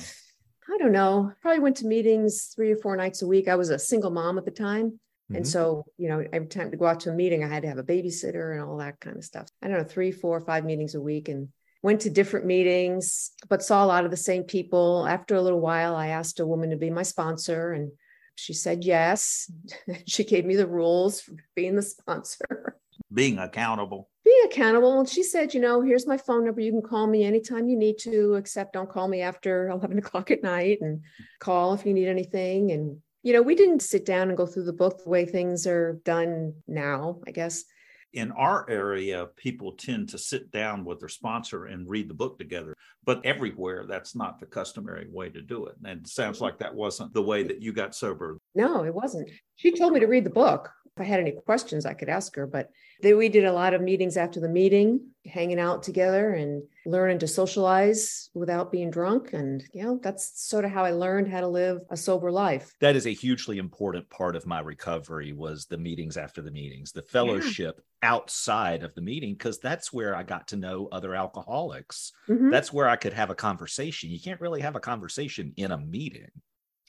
I 0.70 0.78
don't 0.78 0.94
know. 0.94 1.34
Probably 1.42 1.60
went 1.60 1.78
to 1.78 1.88
meetings 1.88 2.54
three 2.56 2.72
or 2.72 2.78
four 2.78 2.96
nights 2.96 3.22
a 3.22 3.28
week. 3.28 3.48
I 3.48 3.56
was 3.56 3.70
a 3.70 3.80
single 3.80 4.12
mom 4.12 4.38
at 4.38 4.46
the 4.46 4.52
time. 4.52 5.00
And 5.34 5.46
Mhm. 5.46 5.48
so, 5.48 5.86
you 5.98 6.08
know, 6.10 6.26
every 6.32 6.48
time 6.48 6.72
to 6.72 6.78
go 6.78 6.86
out 6.86 7.02
to 7.02 7.10
a 7.10 7.16
meeting, 7.16 7.44
I 7.44 7.48
had 7.48 7.64
to 7.64 7.70
have 7.70 7.78
a 7.78 7.84
babysitter 7.84 8.54
and 8.54 8.62
all 8.62 8.78
that 8.78 9.00
kind 9.00 9.18
of 9.18 9.24
stuff. 9.24 9.50
I 9.62 9.68
don't 9.68 9.78
know, 9.78 9.84
three, 9.84 10.12
four, 10.12 10.40
five 10.42 10.66
meetings 10.66 10.96
a 10.96 11.02
week. 11.02 11.30
And 11.30 11.50
went 11.84 12.02
to 12.02 12.10
different 12.10 12.46
meetings, 12.46 13.32
but 13.50 13.64
saw 13.64 13.84
a 13.84 13.88
lot 13.88 14.06
of 14.06 14.12
the 14.12 14.18
same 14.18 14.44
people. 14.44 15.08
After 15.08 15.36
a 15.36 15.42
little 15.42 15.60
while, 15.60 15.96
I 15.96 16.08
asked 16.08 16.40
a 16.40 16.46
woman 16.46 16.70
to 16.70 16.76
be 16.76 16.90
my 16.90 17.04
sponsor, 17.04 17.74
and 17.74 17.92
she 18.36 18.54
said 18.54 18.84
yes. 18.84 19.52
she 20.06 20.24
gave 20.24 20.46
me 20.46 20.56
the 20.56 20.68
rules 20.68 21.22
for 21.22 21.34
being 21.56 21.76
the 21.76 21.82
sponsor. 21.82 22.78
Being 23.14 23.40
accountable. 23.40 24.10
Being 24.24 24.44
accountable. 24.46 25.00
And 25.00 25.10
she 25.10 25.24
said, 25.24 25.54
you 25.54 25.60
know, 25.60 25.82
here's 25.82 26.08
my 26.08 26.18
phone 26.18 26.46
number. 26.46 26.62
You 26.62 26.72
can 26.72 26.84
call 26.84 27.08
me 27.08 27.24
anytime 27.24 27.68
you 27.68 27.76
need 27.76 27.98
to, 28.00 28.36
except 28.36 28.74
don't 28.74 28.90
call 28.90 29.08
me 29.08 29.22
after 29.22 29.68
11 29.70 29.98
o'clock 29.98 30.32
at 30.32 30.44
night 30.44 30.80
and 30.82 31.02
call 31.40 31.74
if 31.74 31.86
you 31.86 31.94
need 31.94 32.08
anything. 32.08 32.72
And, 32.72 32.98
you 33.24 33.34
know, 33.34 33.42
we 33.42 33.56
didn't 33.56 33.82
sit 33.82 34.06
down 34.06 34.30
and 34.30 34.38
go 34.38 34.46
through 34.46 34.66
the 34.66 34.74
book 34.74 35.04
the 35.04 35.10
way 35.10 35.26
things 35.26 35.66
are 35.66 36.00
done 36.06 36.54
now, 36.68 37.20
I 37.28 37.32
guess 37.32 37.66
in 38.14 38.32
our 38.32 38.70
area, 38.70 39.28
people 39.38 39.74
tend 39.74 40.10
to 40.10 40.18
sit 40.18 40.52
down 40.52 40.84
with 40.84 41.00
their 41.00 41.10
sponsor 41.10 41.66
and 41.66 41.90
read 41.90 42.10
the 42.10 42.14
book 42.14 42.38
together. 42.38 42.76
But 43.06 43.26
everywhere, 43.26 43.86
that's 43.88 44.16
not 44.16 44.40
the 44.40 44.46
customary 44.46 45.08
way 45.10 45.30
to 45.30 45.42
do 45.42 45.66
it. 45.68 45.76
And 45.86 46.02
it 46.02 46.08
sounds 46.08 46.38
mm-hmm. 46.38 46.46
like 46.46 46.60
that 46.60 46.76
wasn't 46.76 47.14
the 47.14 47.22
way 47.22 47.44
that 47.44 47.62
you 47.62 47.72
got 47.74 47.96
sober. 47.96 48.38
No, 48.54 48.84
it 48.84 48.94
wasn't. 48.94 49.30
She 49.56 49.72
told 49.72 49.94
me 49.94 50.00
to 50.02 50.08
read 50.08 50.26
the 50.26 50.30
book. 50.30 50.70
If 50.96 51.02
I 51.02 51.06
had 51.06 51.22
any 51.22 51.32
questions, 51.32 51.86
I 51.86 51.94
could 51.94 52.10
ask 52.10 52.36
her. 52.36 52.46
But 52.46 52.70
then 53.02 53.18
we 53.18 53.30
did 53.30 53.46
a 53.46 53.54
lot 53.54 53.74
of 53.74 53.82
meetings 53.82 54.18
after 54.18 54.40
the 54.40 54.50
meeting, 54.50 55.11
hanging 55.26 55.60
out 55.60 55.84
together 55.84 56.34
and 56.34 56.64
learning 56.86 57.20
to 57.20 57.28
socialize 57.28 58.30
without 58.34 58.72
being 58.72 58.90
drunk. 58.90 59.34
And, 59.34 59.64
you 59.74 59.84
know, 59.84 60.00
that's 60.02 60.48
sort 60.48 60.66
of 60.66 60.72
how 60.72 60.84
I 60.84 60.92
learned 60.92 61.28
how 61.28 61.42
to 61.42 61.48
live 61.48 61.82
a 61.90 61.98
sober 61.98 62.32
life. 62.32 62.74
That 62.82 62.96
is 62.96 63.06
a 63.06 63.14
hugely 63.14 63.58
important 63.60 64.10
part 64.10 64.36
of 64.36 64.48
my 64.48 64.60
recovery 64.60 65.34
was 65.34 65.66
the 65.66 65.78
meetings 65.78 66.18
after 66.18 66.42
the 66.42 66.52
meetings, 66.52 66.92
the 66.92 67.04
fellowship 67.04 67.82
yeah. 68.02 68.10
outside 68.10 68.84
of 68.84 68.96
the 68.96 69.02
meeting, 69.02 69.34
because 69.34 69.60
that's 69.60 69.94
where 69.94 70.16
I 70.16 70.24
got 70.24 70.48
to 70.50 70.58
know 70.58 70.88
other 70.92 71.14
alcoholics. 71.14 72.12
Mm-hmm. 72.28 72.50
That's 72.50 72.74
where 72.74 72.90
I 72.90 72.96
could 72.96 73.14
have 73.14 73.30
a 73.30 73.36
conversation. 73.36 74.10
You 74.10 74.20
can't 74.20 74.42
really 74.42 74.62
have 74.62 74.76
a 74.76 74.80
conversation 74.80 75.54
in 75.56 75.72
a 75.72 75.78
meeting. 75.78 76.32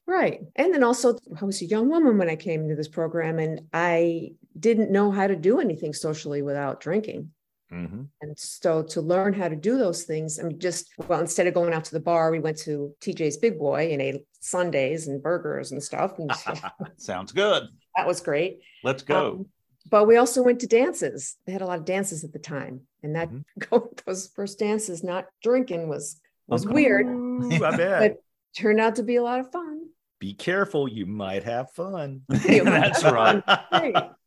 Right. 0.07 0.41
And 0.57 0.75
then 0.75 0.83
also, 0.83 1.17
I 1.41 1.45
was 1.45 1.62
a 1.62 1.67
young 1.67 1.89
woman 1.89 2.19
when 2.19 2.29
I 2.29 2.37
came 2.37 2.62
into 2.62 2.75
this 2.75 2.89
program, 2.89 3.39
and 3.39 3.69
I 3.73 4.33
didn't 4.59 4.91
know 4.91 5.11
how 5.11 5.27
to 5.27 5.37
do 5.37 5.61
anything 5.61 5.93
socially 5.93 6.43
without 6.43 6.81
drinking. 6.81 7.31
Mm-hmm. 7.73 8.02
And 8.21 8.38
so 8.38 8.83
to 8.83 9.00
learn 9.00 9.33
how 9.33 9.49
to 9.49 9.57
do 9.57 9.79
those 9.79 10.05
things, 10.05 10.38
I 10.38 10.45
mean, 10.45 10.59
just 10.59 10.91
well, 11.09 11.21
instead 11.21 11.47
of 11.47 11.55
going 11.55 11.73
out 11.73 11.85
to 11.87 11.93
the 11.93 12.00
bar, 12.00 12.31
we 12.31 12.38
went 12.38 12.59
to 12.59 12.95
TJ's 13.00 13.38
Big 13.38 13.59
Boy 13.59 13.93
and 13.93 14.02
ate 14.02 14.26
sundaes 14.41 15.09
and 15.09 15.23
burgers 15.23 15.73
and 15.73 15.83
stuff. 15.83 16.19
And 16.19 16.31
Sounds 16.97 17.33
good. 17.33 17.69
That 17.97 18.07
was 18.07 18.21
great. 18.21 18.61
Let's 18.85 19.02
go. 19.02 19.31
Um, 19.31 19.47
but 19.91 20.07
we 20.07 20.17
also 20.17 20.43
went 20.43 20.61
to 20.61 20.67
dances. 20.67 21.37
They 21.47 21.52
had 21.52 21.62
a 21.62 21.67
lot 21.67 21.79
of 21.79 21.85
dances 21.85 22.23
at 22.25 22.33
the 22.33 22.38
time, 22.38 22.83
and 23.02 23.17
that 23.17 23.31
mm-hmm. 23.31 23.76
those 24.07 24.29
first 24.29 24.59
dances, 24.59 25.02
not 25.02 25.26
drinking, 25.43 25.88
was 25.88 26.21
was 26.47 26.67
oh, 26.67 26.71
weird. 26.71 27.07
I 27.07 27.76
bet. 27.76 28.00
But 28.00 28.23
turned 28.57 28.81
out 28.81 28.97
to 28.97 29.02
be 29.02 29.17
a 29.17 29.23
lot 29.23 29.41
of 29.41 29.50
fun 29.50 29.88
be 30.23 30.35
careful, 30.35 30.87
you 30.87 31.05
might 31.05 31.43
have 31.43 31.73
fun. 31.73 32.23
That's 32.29 33.02
right. 33.02 33.43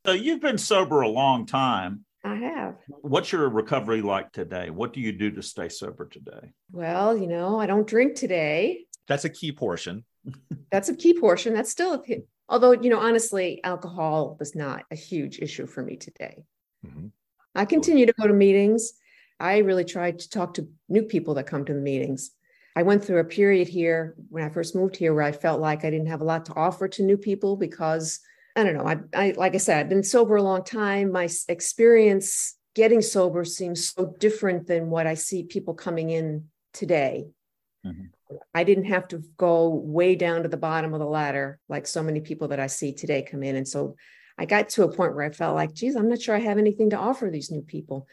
so 0.06 0.12
you've 0.12 0.42
been 0.42 0.58
sober 0.58 1.00
a 1.00 1.08
long 1.08 1.46
time. 1.46 2.04
I 2.26 2.36
have. 2.38 2.78
What's 2.88 3.32
your 3.32 3.48
recovery 3.50 4.02
like 4.02 4.32
today? 4.32 4.72
What 4.72 4.94
do 4.94 5.00
you 5.00 5.12
do 5.12 5.30
to 5.30 5.44
stay 5.44 5.70
sober 5.70 6.08
today? 6.08 6.54
Well, 6.72 7.16
you 7.16 7.28
know, 7.28 7.60
I 7.60 7.68
don't 7.68 7.86
drink 7.86 8.16
today. 8.16 8.86
That's 9.08 9.26
a 9.26 9.30
key 9.30 9.52
portion. 9.52 10.04
That's 10.72 10.90
a 10.90 10.96
key 10.96 11.20
portion. 11.20 11.54
That's 11.54 11.70
still 11.70 11.94
a 11.94 12.04
key. 12.04 12.24
although, 12.50 12.72
you 12.72 12.90
know, 12.90 13.00
honestly, 13.00 13.64
alcohol 13.64 14.38
was 14.40 14.56
not 14.56 14.86
a 14.90 14.96
huge 14.96 15.38
issue 15.38 15.68
for 15.68 15.84
me 15.84 15.98
today. 15.98 16.44
Mm-hmm. 16.84 17.08
I 17.54 17.66
continue 17.66 18.08
to 18.08 18.14
go 18.20 18.28
to 18.28 18.34
meetings. 18.34 18.94
I 19.40 19.60
really 19.60 19.86
try 19.86 20.12
to 20.12 20.30
talk 20.30 20.56
to 20.56 20.68
new 20.90 21.04
people 21.04 21.36
that 21.36 21.46
come 21.46 21.64
to 21.66 21.74
the 21.74 21.80
meetings. 21.80 22.32
I 22.76 22.82
went 22.82 23.06
through 23.06 23.20
a 23.20 23.26
period 23.26 23.68
here 23.68 24.16
when 24.30 24.44
I 24.44 24.50
first 24.50 24.76
moved 24.76 24.96
here 24.96 25.14
where 25.14 25.24
I 25.24 25.32
felt 25.32 25.62
like 25.62 25.86
I 25.86 25.92
didn't 25.92 26.08
have 26.08 26.22
a 26.22 26.26
lot 26.26 26.46
to 26.46 26.56
offer 26.56 26.88
to 26.88 27.04
new 27.04 27.18
people 27.18 27.56
because 27.56 28.20
I 28.56 28.64
don't 28.64 28.76
know. 28.76 28.88
I, 28.88 28.98
I 29.14 29.34
like 29.36 29.54
I 29.54 29.58
said, 29.58 29.80
I've 29.80 29.90
been 29.90 30.04
sober 30.04 30.36
a 30.38 30.44
long 30.44 30.64
time. 30.64 31.12
My 31.12 31.30
experience 31.50 32.58
getting 32.74 33.02
sober 33.02 33.44
seems 33.44 33.90
so 33.90 34.14
different 34.20 34.68
than 34.68 34.90
what 34.90 35.08
I 35.08 35.16
see 35.16 35.44
people 35.44 35.74
coming 35.74 36.10
in 36.10 36.46
today. 36.74 37.26
Mm-hmm. 37.86 38.36
I 38.54 38.64
didn't 38.64 38.86
have 38.86 39.08
to 39.10 39.24
go 39.38 39.70
way 39.70 40.16
down 40.16 40.44
to 40.44 40.50
the 40.50 40.58
bottom 40.58 40.94
of 40.94 41.00
the 41.00 41.06
ladder 41.06 41.60
like 41.70 41.86
so 41.86 42.02
many 42.02 42.22
people 42.22 42.48
that 42.50 42.60
I 42.60 42.68
see 42.68 42.94
today 42.94 43.22
come 43.22 43.44
in. 43.44 43.56
And 43.56 43.68
so 43.68 43.96
I 44.38 44.46
got 44.46 44.70
to 44.70 44.84
a 44.84 44.92
point 44.92 45.16
where 45.16 45.26
I 45.26 45.30
felt 45.30 45.56
like, 45.56 45.74
geez, 45.74 45.96
I'm 45.96 46.10
not 46.10 46.22
sure 46.22 46.36
I 46.36 46.40
have 46.40 46.58
anything 46.58 46.90
to 46.90 46.98
offer 46.98 47.30
these 47.30 47.52
new 47.52 47.62
people. 47.62 48.08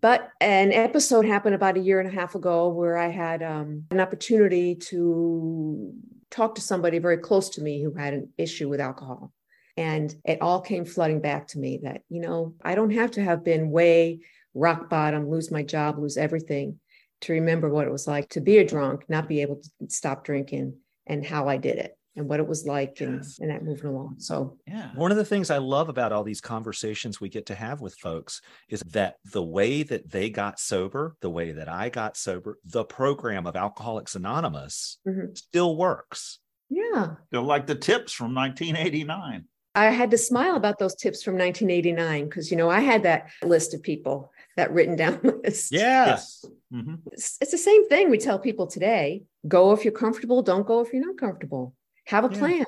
But 0.00 0.30
an 0.40 0.72
episode 0.72 1.24
happened 1.24 1.54
about 1.54 1.76
a 1.76 1.80
year 1.80 2.00
and 2.00 2.08
a 2.08 2.12
half 2.12 2.34
ago 2.34 2.68
where 2.68 2.96
I 2.96 3.08
had 3.08 3.42
um, 3.42 3.84
an 3.90 4.00
opportunity 4.00 4.74
to 4.76 5.92
talk 6.30 6.56
to 6.56 6.60
somebody 6.60 6.98
very 6.98 7.18
close 7.18 7.50
to 7.50 7.62
me 7.62 7.82
who 7.82 7.94
had 7.94 8.14
an 8.14 8.32
issue 8.36 8.68
with 8.68 8.80
alcohol. 8.80 9.32
And 9.76 10.14
it 10.24 10.40
all 10.40 10.60
came 10.60 10.84
flooding 10.84 11.20
back 11.20 11.48
to 11.48 11.58
me 11.58 11.80
that, 11.82 12.02
you 12.08 12.20
know, 12.20 12.54
I 12.62 12.74
don't 12.74 12.90
have 12.90 13.12
to 13.12 13.22
have 13.22 13.44
been 13.44 13.70
way 13.70 14.20
rock 14.54 14.88
bottom, 14.88 15.28
lose 15.28 15.50
my 15.50 15.62
job, 15.62 15.98
lose 15.98 16.16
everything 16.16 16.78
to 17.22 17.32
remember 17.32 17.68
what 17.68 17.86
it 17.86 17.92
was 17.92 18.06
like 18.06 18.28
to 18.30 18.40
be 18.40 18.58
a 18.58 18.66
drunk, 18.66 19.04
not 19.08 19.28
be 19.28 19.42
able 19.42 19.56
to 19.56 19.70
stop 19.88 20.24
drinking, 20.24 20.74
and 21.06 21.24
how 21.24 21.48
I 21.48 21.56
did 21.56 21.78
it 21.78 21.96
and 22.16 22.28
what 22.28 22.38
it 22.38 22.46
was 22.46 22.64
like 22.64 23.00
yes. 23.00 23.08
and, 23.08 23.24
and 23.40 23.50
that 23.50 23.64
moving 23.64 23.86
along. 23.86 24.16
So, 24.18 24.58
yeah. 24.66 24.90
One 24.94 25.10
of 25.10 25.16
the 25.16 25.24
things 25.24 25.50
I 25.50 25.58
love 25.58 25.88
about 25.88 26.12
all 26.12 26.22
these 26.22 26.40
conversations 26.40 27.20
we 27.20 27.28
get 27.28 27.46
to 27.46 27.54
have 27.54 27.80
with 27.80 27.96
folks 27.96 28.40
is 28.68 28.80
that 28.92 29.16
the 29.24 29.42
way 29.42 29.82
that 29.82 30.10
they 30.10 30.30
got 30.30 30.60
sober, 30.60 31.16
the 31.20 31.30
way 31.30 31.52
that 31.52 31.68
I 31.68 31.88
got 31.88 32.16
sober, 32.16 32.58
the 32.64 32.84
program 32.84 33.46
of 33.46 33.56
Alcoholics 33.56 34.14
Anonymous 34.14 34.98
mm-hmm. 35.06 35.34
still 35.34 35.76
works. 35.76 36.38
Yeah. 36.70 37.14
They're 37.30 37.40
like 37.40 37.66
the 37.66 37.74
tips 37.74 38.12
from 38.12 38.34
1989. 38.34 39.46
I 39.74 39.86
had 39.86 40.10
to 40.12 40.18
smile 40.18 40.56
about 40.56 40.78
those 40.78 40.94
tips 40.94 41.22
from 41.22 41.34
1989 41.34 42.24
because, 42.24 42.50
you 42.50 42.56
know, 42.56 42.70
I 42.70 42.80
had 42.80 43.02
that 43.02 43.30
list 43.42 43.74
of 43.74 43.82
people, 43.82 44.32
that 44.56 44.72
written 44.72 44.94
down 44.94 45.20
list. 45.44 45.72
Yes. 45.72 46.44
Mm-hmm. 46.72 46.94
It's, 47.12 47.38
it's 47.40 47.50
the 47.50 47.58
same 47.58 47.88
thing 47.88 48.08
we 48.08 48.18
tell 48.18 48.38
people 48.38 48.66
today 48.66 49.24
go 49.46 49.72
if 49.72 49.84
you're 49.84 49.92
comfortable, 49.92 50.42
don't 50.42 50.66
go 50.66 50.80
if 50.80 50.92
you're 50.92 51.04
not 51.04 51.18
comfortable 51.18 51.74
have 52.06 52.24
a 52.24 52.32
yeah. 52.32 52.38
plan 52.38 52.66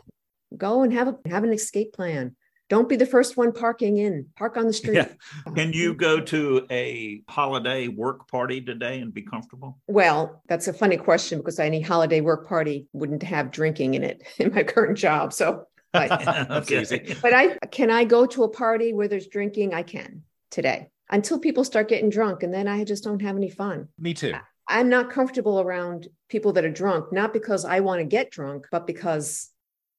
go 0.57 0.83
and 0.83 0.93
have 0.93 1.09
a 1.09 1.17
have 1.29 1.45
an 1.45 1.53
escape 1.53 1.93
plan 1.93 2.35
don't 2.69 2.89
be 2.89 2.97
the 2.97 3.07
first 3.07 3.37
one 3.37 3.53
parking 3.53 3.99
in 3.99 4.27
park 4.37 4.57
on 4.57 4.67
the 4.67 4.73
street 4.73 4.97
yeah. 4.97 5.09
can 5.55 5.73
you 5.73 5.95
go 5.95 6.21
to 6.21 6.67
a 6.71 7.23
holiday 7.29 7.89
work 7.89 8.29
party 8.29 8.61
today 8.61 9.01
and 9.01 9.13
be 9.13 9.23
comfortable 9.23 9.79
well 9.89 10.43
that's 10.49 10.69
a 10.69 10.73
funny 10.73 10.97
question 10.97 11.39
because 11.39 11.59
any 11.59 11.81
holiday 11.81 12.21
work 12.21 12.47
party 12.49 12.87
wouldn't 12.93 13.23
have 13.23 13.51
drinking 13.51 13.95
in 13.95 14.05
it 14.05 14.23
in 14.39 14.53
my 14.55 14.63
current 14.63 14.97
job 14.97 15.33
so 15.33 15.67
but, 15.97 16.50
okay. 16.71 17.17
but 17.23 17.33
i 17.33 17.57
can 17.71 17.91
i 17.91 18.05
go 18.05 18.26
to 18.26 18.45
a 18.45 18.49
party 18.49 18.93
where 18.93 19.09
there's 19.09 19.26
drinking 19.26 19.75
i 19.75 19.83
can 19.83 20.23
today 20.50 20.88
until 21.11 21.38
people 21.38 21.65
start 21.65 21.88
getting 21.88 22.11
drunk 22.11 22.43
and 22.43 22.53
then 22.53 22.69
i 22.69 22.85
just 22.85 23.05
don't 23.05 23.23
have 23.23 23.37
any 23.37 23.50
fun 23.50 23.88
me 23.99 24.15
too 24.15 24.35
I'm 24.69 24.88
not 24.88 25.11
comfortable 25.11 25.61
around 25.61 26.09
people 26.29 26.53
that 26.55 26.65
are 26.65 26.71
drunk, 26.71 27.12
not 27.12 27.33
because 27.33 27.65
I 27.65 27.81
want 27.81 28.00
to 28.00 28.05
get 28.05 28.31
drunk, 28.31 28.67
but 28.71 28.87
because 28.87 29.50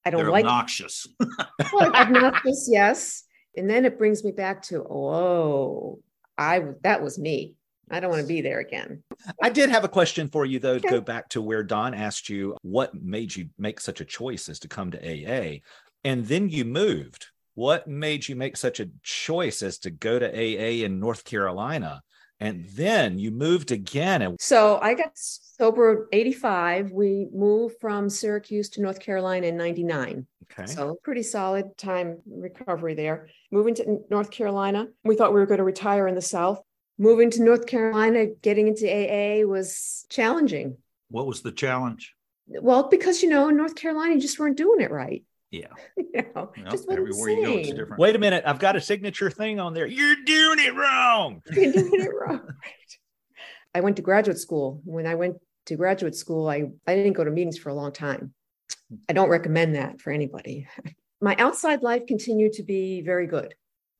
I 0.06 0.10
don't 0.10 0.22
They're 0.22 0.32
like 0.32 0.46
obnoxious. 0.46 1.08
well, 1.74 1.94
obnoxious, 1.96 2.68
yes. 2.70 3.24
And 3.56 3.70
then 3.70 3.86
it 3.86 3.98
brings 3.98 4.24
me 4.24 4.32
back 4.32 4.62
to, 4.64 4.84
oh, 4.84 6.00
I 6.38 6.64
that 6.84 7.02
was 7.02 7.18
me. 7.18 7.56
I 7.90 8.02
don't 8.02 8.10
want 8.10 8.22
to 8.22 8.28
be 8.28 8.42
there 8.42 8.60
again. 8.60 9.02
I 9.42 9.50
did 9.50 9.70
have 9.70 9.86
a 9.86 9.90
question 9.90 10.28
for 10.28 10.46
you 10.46 10.60
though, 10.60 10.74
okay. 10.74 10.90
to 10.90 10.96
go 10.96 11.02
back 11.02 11.30
to 11.30 11.42
where 11.42 11.64
Don 11.64 11.94
asked 11.94 12.28
you 12.28 12.58
what 12.62 12.94
made 12.94 13.34
you 13.34 13.50
make 13.58 13.80
such 13.80 14.02
a 14.02 14.06
choice 14.06 14.50
as 14.50 14.60
to 14.60 14.68
come 14.68 14.92
to 14.92 14.98
AA. 15.00 15.60
And 16.04 16.26
then 16.26 16.50
you 16.50 16.66
moved. 16.66 17.28
What 17.56 17.88
made 17.88 18.28
you 18.28 18.36
make 18.36 18.56
such 18.56 18.80
a 18.80 18.90
choice 19.02 19.64
as 19.64 19.80
to 19.80 19.90
go 19.90 20.20
to 20.20 20.28
AA 20.28 20.86
in 20.86 21.00
North 21.00 21.24
Carolina? 21.24 22.04
and 22.40 22.66
then 22.70 23.18
you 23.18 23.32
moved 23.32 23.72
again 23.72 24.22
and 24.22 24.40
so 24.40 24.80
i 24.82 24.94
got 24.94 25.12
sober 25.16 26.08
85 26.12 26.92
we 26.92 27.28
moved 27.34 27.76
from 27.82 28.10
syracuse 28.10 28.70
to 28.70 28.82
north 28.82 29.00
carolina 29.00 29.48
in 29.48 29.58
99 29.58 30.28
okay. 30.52 30.66
So 30.66 30.98
pretty 31.04 31.24
solid 31.24 31.78
time 31.78 32.20
recovery 32.26 32.94
there. 32.94 33.28
Moving 33.52 33.76
to 33.76 34.00
north 34.10 34.32
carolina 34.32 34.88
we 35.04 35.16
thought 35.16 35.34
we 35.34 35.40
were 35.40 35.46
going 35.46 35.60
to 35.60 35.64
retire 35.64 36.08
in 36.08 36.16
the 36.16 36.22
south. 36.22 36.62
Moving 36.98 37.30
to 37.32 37.44
north 37.44 37.66
carolina 37.66 38.28
getting 38.42 38.68
into 38.68 38.88
aa 38.88 39.46
was 39.46 40.06
challenging. 40.10 40.78
What 41.10 41.28
was 41.28 41.42
the 41.42 41.52
challenge? 41.52 42.14
Well 42.48 42.88
because 42.90 43.24
you 43.24 43.30
know 43.30 43.50
in 43.50 43.58
north 43.58 43.76
carolina 43.76 44.16
you 44.16 44.22
just 44.22 44.40
weren't 44.40 44.58
doing 44.58 44.82
it 44.82 44.92
right 44.92 45.24
yeah. 45.52 45.68
You 45.98 46.24
know, 46.36 46.52
well, 46.58 46.72
just 46.72 46.90
everywhere 46.90 47.30
you 47.30 47.46
go, 47.46 47.54
it's 47.58 47.70
different. 47.70 48.00
Wait 48.00 48.16
a 48.16 48.20
minute. 48.20 48.44
I've 48.46 48.58
got 48.58 48.76
a 48.76 48.82
signature 48.82 49.30
thing 49.30 49.60
on 49.60 49.74
there. 49.74 49.86
You're 49.86 50.16
doing 50.26 50.60
it 50.60 50.74
wrong. 50.74 51.42
You're 51.52 51.72
doing 51.72 52.02
it 52.02 52.12
wrong. 52.12 52.40
Right. 52.40 52.98
I 53.76 53.82
went 53.82 53.98
to 53.98 54.02
graduate 54.02 54.40
school. 54.40 54.82
When 54.84 55.06
I 55.06 55.14
went 55.14 55.38
to 55.68 55.76
graduate 55.76 56.16
school, 56.16 56.50
I, 56.50 56.64
I 56.88 56.96
didn't 56.96 57.14
go 57.14 57.24
to 57.24 57.30
meetings 57.30 57.58
for 57.58 57.70
a 57.70 57.74
long 57.76 57.92
time. 57.92 58.34
I 59.08 59.14
don't 59.14 59.30
recommend 59.30 59.76
that 59.76 60.02
for 60.02 60.12
anybody. 60.12 60.68
My 61.22 61.36
outside 61.38 61.84
life 61.84 62.06
continued 62.08 62.54
to 62.54 62.64
be 62.64 63.02
very 63.02 63.28
good. 63.28 63.54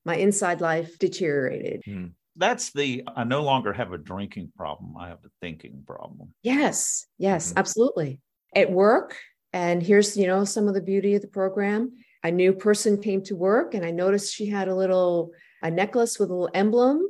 My 0.04 0.16
inside 0.16 0.60
life 0.60 0.98
deteriorated. 0.98 1.82
Hmm. 1.84 2.06
That's 2.36 2.72
the 2.72 3.02
I 3.16 3.24
no 3.24 3.42
longer 3.42 3.72
have 3.72 3.92
a 3.92 3.98
drinking 3.98 4.52
problem. 4.56 4.96
I 4.96 5.08
have 5.08 5.18
a 5.24 5.30
thinking 5.40 5.82
problem. 5.86 6.32
Yes, 6.42 7.06
yes, 7.18 7.50
mm-hmm. 7.50 7.58
absolutely. 7.58 8.20
At 8.54 8.70
work, 8.70 9.16
and 9.52 9.82
here's, 9.82 10.16
you 10.16 10.26
know, 10.26 10.44
some 10.44 10.68
of 10.68 10.74
the 10.74 10.80
beauty 10.80 11.14
of 11.14 11.22
the 11.22 11.28
program. 11.28 11.92
A 12.24 12.30
new 12.30 12.52
person 12.52 13.00
came 13.00 13.22
to 13.24 13.36
work 13.36 13.74
and 13.74 13.84
I 13.84 13.90
noticed 13.90 14.34
she 14.34 14.46
had 14.46 14.68
a 14.68 14.74
little 14.74 15.32
a 15.62 15.70
necklace 15.70 16.18
with 16.18 16.30
a 16.30 16.34
little 16.34 16.50
emblem. 16.54 17.08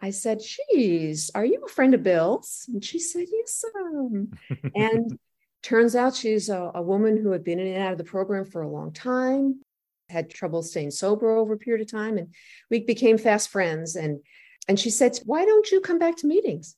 I 0.00 0.10
said, 0.10 0.40
Geez, 0.40 1.30
are 1.34 1.44
you 1.44 1.62
a 1.64 1.68
friend 1.68 1.94
of 1.94 2.02
Bill's? 2.02 2.66
And 2.68 2.84
she 2.84 2.98
said, 2.98 3.26
Yes, 3.30 3.64
um. 3.74 4.32
and 4.74 5.18
turns 5.62 5.96
out 5.96 6.14
she's 6.14 6.48
a, 6.48 6.70
a 6.74 6.82
woman 6.82 7.16
who 7.16 7.32
had 7.32 7.44
been 7.44 7.58
in 7.58 7.66
and 7.66 7.82
out 7.82 7.92
of 7.92 7.98
the 7.98 8.04
program 8.04 8.44
for 8.44 8.62
a 8.62 8.68
long 8.68 8.92
time, 8.92 9.60
had 10.08 10.30
trouble 10.30 10.62
staying 10.62 10.90
sober 10.90 11.36
over 11.36 11.54
a 11.54 11.58
period 11.58 11.82
of 11.82 11.90
time. 11.90 12.18
And 12.18 12.34
we 12.70 12.80
became 12.80 13.18
fast 13.18 13.48
friends. 13.48 13.96
And 13.96 14.20
and 14.68 14.78
she 14.78 14.90
said, 14.90 15.18
Why 15.24 15.44
don't 15.44 15.70
you 15.70 15.80
come 15.80 15.98
back 15.98 16.16
to 16.18 16.26
meetings? 16.26 16.76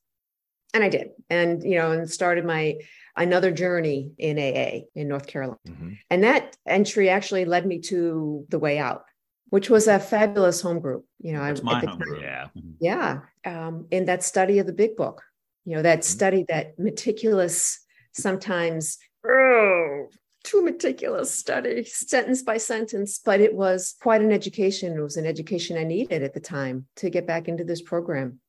And 0.74 0.84
I 0.84 0.88
did. 0.88 1.08
And 1.30 1.62
you 1.62 1.78
know, 1.78 1.92
and 1.92 2.10
started 2.10 2.44
my 2.44 2.76
another 3.18 3.50
journey 3.50 4.12
in 4.18 4.38
AA 4.38 4.86
in 4.94 5.08
North 5.08 5.26
Carolina. 5.26 5.58
Mm-hmm. 5.68 5.92
And 6.10 6.24
that 6.24 6.56
entry 6.66 7.10
actually 7.10 7.44
led 7.44 7.66
me 7.66 7.80
to 7.80 8.46
the 8.48 8.58
way 8.58 8.78
out, 8.78 9.04
which 9.50 9.68
was 9.68 9.88
a 9.88 9.98
fabulous 9.98 10.60
home 10.60 10.80
group. 10.80 11.04
You 11.20 11.32
know, 11.32 11.44
That's 11.44 11.60
I, 11.60 11.64
my 11.64 11.80
home 11.80 11.98
group. 11.98 12.22
Yeah. 12.22 12.46
Mm-hmm. 12.56 12.70
Yeah. 12.80 13.20
Um, 13.44 13.86
in 13.90 14.06
that 14.06 14.22
study 14.22 14.58
of 14.58 14.66
the 14.66 14.72
big 14.72 14.96
book, 14.96 15.22
you 15.64 15.76
know, 15.76 15.82
that 15.82 16.00
mm-hmm. 16.00 16.16
study, 16.16 16.44
that 16.48 16.78
meticulous, 16.78 17.84
sometimes, 18.12 18.98
oh, 19.26 20.06
too 20.44 20.64
meticulous 20.64 21.30
study, 21.30 21.84
sentence 21.84 22.42
by 22.42 22.56
sentence, 22.56 23.20
but 23.22 23.40
it 23.40 23.54
was 23.54 23.96
quite 24.00 24.22
an 24.22 24.32
education. 24.32 24.96
It 24.96 25.02
was 25.02 25.16
an 25.16 25.26
education 25.26 25.76
I 25.76 25.84
needed 25.84 26.22
at 26.22 26.32
the 26.32 26.40
time 26.40 26.86
to 26.96 27.10
get 27.10 27.26
back 27.26 27.48
into 27.48 27.64
this 27.64 27.82
program. 27.82 28.40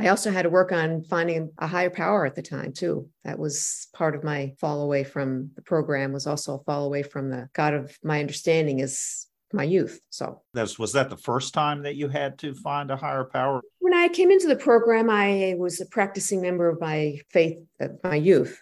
I 0.00 0.08
also 0.08 0.30
had 0.30 0.42
to 0.42 0.50
work 0.50 0.72
on 0.72 1.04
finding 1.04 1.52
a 1.58 1.66
higher 1.66 1.90
power 1.90 2.24
at 2.24 2.34
the 2.34 2.42
time 2.42 2.72
too. 2.72 3.08
That 3.24 3.38
was 3.38 3.88
part 3.92 4.14
of 4.14 4.24
my 4.24 4.54
fall 4.58 4.82
away 4.82 5.04
from 5.04 5.50
the 5.56 5.62
program 5.62 6.12
was 6.12 6.26
also 6.26 6.54
a 6.54 6.64
fall 6.64 6.86
away 6.86 7.02
from 7.02 7.28
the 7.28 7.48
God 7.52 7.74
of 7.74 7.96
my 8.02 8.20
understanding 8.20 8.80
is 8.80 9.26
my 9.52 9.64
youth. 9.64 10.00
So 10.10 10.42
that 10.54 10.78
was 10.78 10.92
that 10.92 11.10
the 11.10 11.16
first 11.16 11.52
time 11.52 11.82
that 11.82 11.96
you 11.96 12.08
had 12.08 12.38
to 12.38 12.54
find 12.54 12.90
a 12.90 12.96
higher 12.96 13.24
power? 13.24 13.60
When 13.80 13.92
I 13.92 14.08
came 14.08 14.30
into 14.30 14.46
the 14.48 14.56
program, 14.56 15.10
I 15.10 15.54
was 15.58 15.80
a 15.80 15.86
practicing 15.86 16.40
member 16.40 16.68
of 16.68 16.80
my 16.80 17.18
faith, 17.30 17.58
my 18.02 18.14
youth 18.14 18.58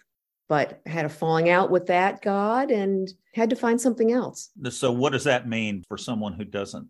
but 0.49 0.81
had 0.87 1.05
a 1.05 1.09
falling 1.09 1.47
out 1.49 1.69
with 1.69 1.85
that 1.85 2.23
God 2.23 2.71
and 2.71 3.07
had 3.35 3.51
to 3.51 3.55
find 3.55 3.79
something 3.79 4.11
else. 4.11 4.49
So, 4.71 4.91
what 4.91 5.13
does 5.13 5.23
that 5.23 5.47
mean 5.47 5.83
for 5.87 5.97
someone 5.97 6.33
who 6.33 6.43
doesn't 6.43 6.87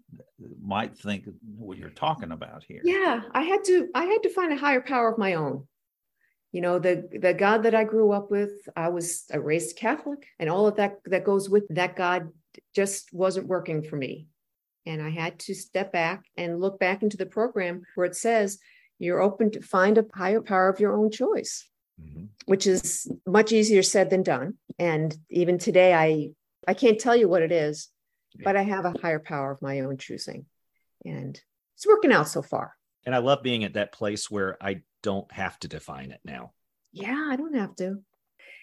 might 0.63 0.97
think 0.97 1.27
what 1.57 1.77
you're 1.77 1.89
talking 1.89 2.31
about 2.31 2.63
here? 2.63 2.81
Yeah, 2.83 3.21
I 3.33 3.43
had 3.43 3.63
to 3.65 3.89
I 3.93 4.05
had 4.05 4.23
to 4.23 4.33
find 4.33 4.53
a 4.53 4.57
higher 4.57 4.81
power 4.81 5.11
of 5.11 5.19
my 5.19 5.33
own. 5.35 5.67
You 6.53 6.61
know, 6.61 6.79
the 6.79 7.07
the 7.21 7.33
God 7.33 7.63
that 7.63 7.75
I 7.75 7.83
grew 7.83 8.13
up 8.13 8.31
with, 8.31 8.51
I 8.75 8.87
was 8.87 9.25
a 9.29 9.39
raised 9.39 9.75
Catholic, 9.75 10.25
and 10.39 10.49
all 10.49 10.65
of 10.65 10.77
that 10.77 10.99
that 11.05 11.25
goes 11.25 11.49
with 11.49 11.67
that 11.69 11.97
God 11.97 12.29
just 12.73 13.13
wasn't 13.13 13.47
working 13.47 13.83
for 13.83 13.97
me. 13.97 14.27
And 14.85 15.01
I 15.01 15.09
had 15.09 15.37
to 15.39 15.53
step 15.53 15.91
back 15.91 16.23
and 16.37 16.61
look 16.61 16.79
back 16.79 17.03
into 17.03 17.17
the 17.17 17.25
program 17.25 17.83
where 17.95 18.07
it 18.07 18.15
says 18.15 18.57
you're 18.97 19.21
open 19.21 19.51
to 19.51 19.61
find 19.61 19.97
a 19.97 20.05
higher 20.15 20.41
power 20.41 20.69
of 20.69 20.79
your 20.79 20.97
own 20.97 21.11
choice 21.11 21.68
mm-hmm. 21.99 22.25
which 22.45 22.67
is 22.67 23.11
much 23.25 23.51
easier 23.51 23.83
said 23.83 24.09
than 24.09 24.23
done. 24.23 24.55
And 24.77 25.15
even 25.29 25.57
today, 25.57 25.93
I 25.93 26.29
I 26.67 26.73
can't 26.73 26.99
tell 26.99 27.15
you 27.15 27.27
what 27.27 27.41
it 27.41 27.51
is, 27.51 27.89
yeah. 28.35 28.43
but 28.45 28.55
I 28.55 28.63
have 28.63 28.85
a 28.85 28.93
higher 29.01 29.19
power 29.19 29.51
of 29.51 29.61
my 29.61 29.81
own 29.81 29.97
choosing, 29.97 30.45
and 31.05 31.39
it's 31.75 31.87
working 31.87 32.11
out 32.11 32.27
so 32.27 32.41
far. 32.41 32.73
And 33.05 33.15
I 33.15 33.19
love 33.19 33.43
being 33.43 33.63
at 33.63 33.73
that 33.73 33.91
place 33.91 34.29
where 34.29 34.57
I 34.61 34.81
don't 35.01 35.31
have 35.31 35.57
to 35.59 35.67
define 35.67 36.11
it 36.11 36.19
now. 36.23 36.51
Yeah, 36.91 37.27
I 37.29 37.35
don't 37.35 37.55
have 37.55 37.75
to. 37.77 37.99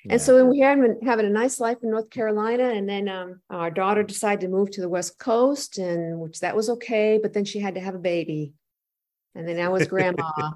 Yeah. 0.04 0.12
And 0.12 0.20
so 0.20 0.44
we 0.44 0.60
had 0.60 0.80
been 0.80 1.00
having 1.02 1.26
a 1.26 1.30
nice 1.30 1.58
life 1.58 1.78
in 1.82 1.90
North 1.90 2.10
Carolina, 2.10 2.70
and 2.70 2.88
then 2.88 3.08
um, 3.08 3.40
our 3.50 3.70
daughter 3.70 4.02
decided 4.02 4.42
to 4.42 4.48
move 4.48 4.70
to 4.72 4.80
the 4.80 4.88
West 4.88 5.18
Coast, 5.18 5.78
and 5.78 6.20
which 6.20 6.40
that 6.40 6.54
was 6.54 6.70
okay. 6.70 7.18
But 7.20 7.32
then 7.32 7.44
she 7.44 7.58
had 7.58 7.74
to 7.74 7.80
have 7.80 7.94
a 7.94 7.98
baby, 7.98 8.52
and 9.34 9.48
then 9.48 9.58
I 9.58 9.68
was 9.68 9.86
grandma, 9.88 10.52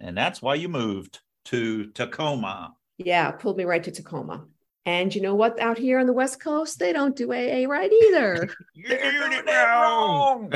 and 0.00 0.16
that's 0.16 0.42
why 0.42 0.56
you 0.56 0.68
moved 0.68 1.20
to 1.46 1.86
Tacoma. 1.92 2.74
Yeah, 2.98 3.30
pulled 3.32 3.56
me 3.56 3.64
right 3.64 3.82
to 3.84 3.90
Tacoma. 3.90 4.46
And 4.84 5.14
you 5.14 5.22
know 5.22 5.34
what? 5.34 5.60
Out 5.60 5.78
here 5.78 5.98
on 5.98 6.06
the 6.06 6.12
West 6.12 6.40
Coast, 6.40 6.78
they 6.78 6.92
don't 6.92 7.16
do 7.16 7.32
AA 7.32 7.68
right 7.68 7.90
either. 7.92 8.48
You're 8.74 8.98
doing 8.98 9.32
it 9.32 9.46
wrong. 9.46 10.52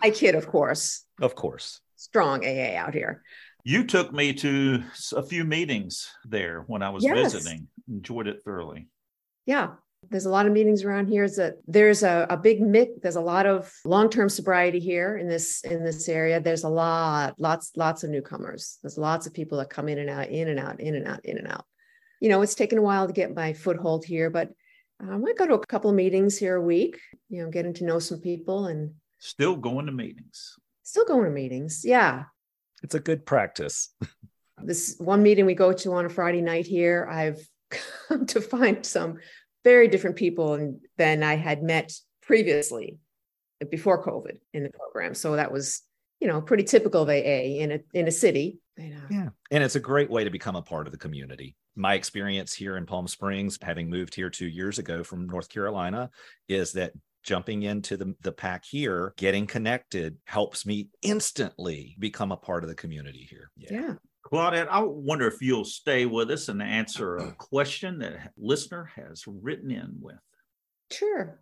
I 0.00 0.10
kid, 0.10 0.34
of 0.34 0.46
course. 0.46 1.04
Of 1.20 1.34
course. 1.34 1.80
Strong 1.96 2.46
AA 2.46 2.76
out 2.76 2.94
here. 2.94 3.22
You 3.64 3.84
took 3.84 4.12
me 4.12 4.32
to 4.34 4.82
a 5.14 5.22
few 5.22 5.44
meetings 5.44 6.10
there 6.24 6.64
when 6.66 6.82
I 6.82 6.88
was 6.88 7.04
yes. 7.04 7.32
visiting. 7.34 7.68
Enjoyed 7.88 8.26
it 8.26 8.42
thoroughly. 8.42 8.88
Yeah. 9.44 9.72
There's 10.08 10.26
a 10.26 10.30
lot 10.30 10.46
of 10.46 10.52
meetings 10.52 10.82
around 10.82 11.08
here. 11.08 11.24
Is 11.24 11.36
that 11.36 11.56
there's 11.66 12.02
a, 12.02 12.26
a 12.30 12.36
big 12.36 12.60
mix. 12.60 12.92
There's 13.02 13.16
a 13.16 13.20
lot 13.20 13.46
of 13.46 13.72
long-term 13.84 14.28
sobriety 14.28 14.80
here 14.80 15.16
in 15.18 15.28
this 15.28 15.62
in 15.62 15.84
this 15.84 16.08
area. 16.08 16.40
There's 16.40 16.64
a 16.64 16.68
lot, 16.68 17.34
lots, 17.38 17.72
lots 17.76 18.02
of 18.02 18.10
newcomers. 18.10 18.78
There's 18.82 18.98
lots 18.98 19.26
of 19.26 19.34
people 19.34 19.58
that 19.58 19.70
come 19.70 19.88
in 19.88 19.98
and 19.98 20.10
out, 20.10 20.28
in 20.28 20.48
and 20.48 20.58
out, 20.58 20.80
in 20.80 20.94
and 20.94 21.06
out, 21.06 21.24
in 21.24 21.38
and 21.38 21.46
out. 21.46 21.64
You 22.20 22.28
know, 22.28 22.42
it's 22.42 22.54
taken 22.54 22.78
a 22.78 22.82
while 22.82 23.06
to 23.06 23.12
get 23.12 23.34
my 23.34 23.52
foothold 23.52 24.04
here, 24.04 24.30
but 24.30 24.50
uh, 25.02 25.12
I 25.12 25.16
might 25.18 25.38
go 25.38 25.46
to 25.46 25.54
a 25.54 25.66
couple 25.66 25.90
of 25.90 25.96
meetings 25.96 26.38
here 26.38 26.56
a 26.56 26.62
week. 26.62 26.98
You 27.28 27.44
know, 27.44 27.50
getting 27.50 27.74
to 27.74 27.84
know 27.84 27.98
some 27.98 28.20
people 28.20 28.66
and 28.66 28.94
still 29.18 29.56
going 29.56 29.86
to 29.86 29.92
meetings. 29.92 30.56
Still 30.82 31.04
going 31.04 31.24
to 31.24 31.30
meetings. 31.30 31.82
Yeah, 31.84 32.24
it's 32.82 32.94
a 32.94 33.00
good 33.00 33.26
practice. 33.26 33.94
this 34.62 34.96
one 34.98 35.22
meeting 35.22 35.46
we 35.46 35.54
go 35.54 35.72
to 35.72 35.92
on 35.94 36.06
a 36.06 36.10
Friday 36.10 36.40
night 36.40 36.66
here, 36.66 37.08
I've 37.10 37.40
come 38.08 38.26
to 38.26 38.40
find 38.40 38.84
some 38.84 39.18
very 39.64 39.88
different 39.88 40.16
people 40.16 40.78
than 40.96 41.22
I 41.22 41.36
had 41.36 41.62
met 41.62 41.92
previously 42.22 42.98
before 43.70 44.04
COVID 44.04 44.38
in 44.54 44.62
the 44.62 44.70
program. 44.70 45.14
So 45.14 45.36
that 45.36 45.52
was, 45.52 45.82
you 46.20 46.28
know, 46.28 46.40
pretty 46.40 46.64
typical 46.64 47.02
of 47.02 47.08
AA 47.08 47.60
in 47.60 47.72
a 47.72 47.80
in 47.92 48.08
a 48.08 48.12
city. 48.12 48.58
Uh, 48.78 48.84
yeah. 49.10 49.28
And 49.50 49.62
it's 49.62 49.76
a 49.76 49.80
great 49.80 50.10
way 50.10 50.24
to 50.24 50.30
become 50.30 50.56
a 50.56 50.62
part 50.62 50.86
of 50.86 50.92
the 50.92 50.98
community. 50.98 51.56
My 51.76 51.94
experience 51.94 52.52
here 52.54 52.76
in 52.76 52.86
Palm 52.86 53.06
Springs, 53.06 53.58
having 53.60 53.88
moved 53.88 54.14
here 54.14 54.30
two 54.30 54.48
years 54.48 54.78
ago 54.78 55.04
from 55.04 55.26
North 55.26 55.48
Carolina, 55.48 56.10
is 56.48 56.72
that 56.72 56.92
jumping 57.22 57.62
into 57.62 57.96
the, 57.96 58.14
the 58.22 58.32
pack 58.32 58.64
here, 58.64 59.12
getting 59.16 59.46
connected 59.46 60.16
helps 60.24 60.64
me 60.64 60.88
instantly 61.02 61.96
become 61.98 62.32
a 62.32 62.36
part 62.36 62.64
of 62.64 62.68
the 62.68 62.74
community 62.74 63.26
here. 63.28 63.50
Yeah. 63.56 63.68
yeah. 63.72 63.94
Claudette, 64.24 64.68
I 64.68 64.80
wonder 64.82 65.26
if 65.26 65.40
you'll 65.40 65.64
stay 65.64 66.06
with 66.06 66.30
us 66.30 66.48
and 66.48 66.62
answer 66.62 67.16
a 67.16 67.32
question 67.38 67.98
that 67.98 68.12
a 68.12 68.30
listener 68.36 68.90
has 68.96 69.24
written 69.26 69.70
in 69.70 69.96
with. 70.00 70.18
Sure. 70.92 71.40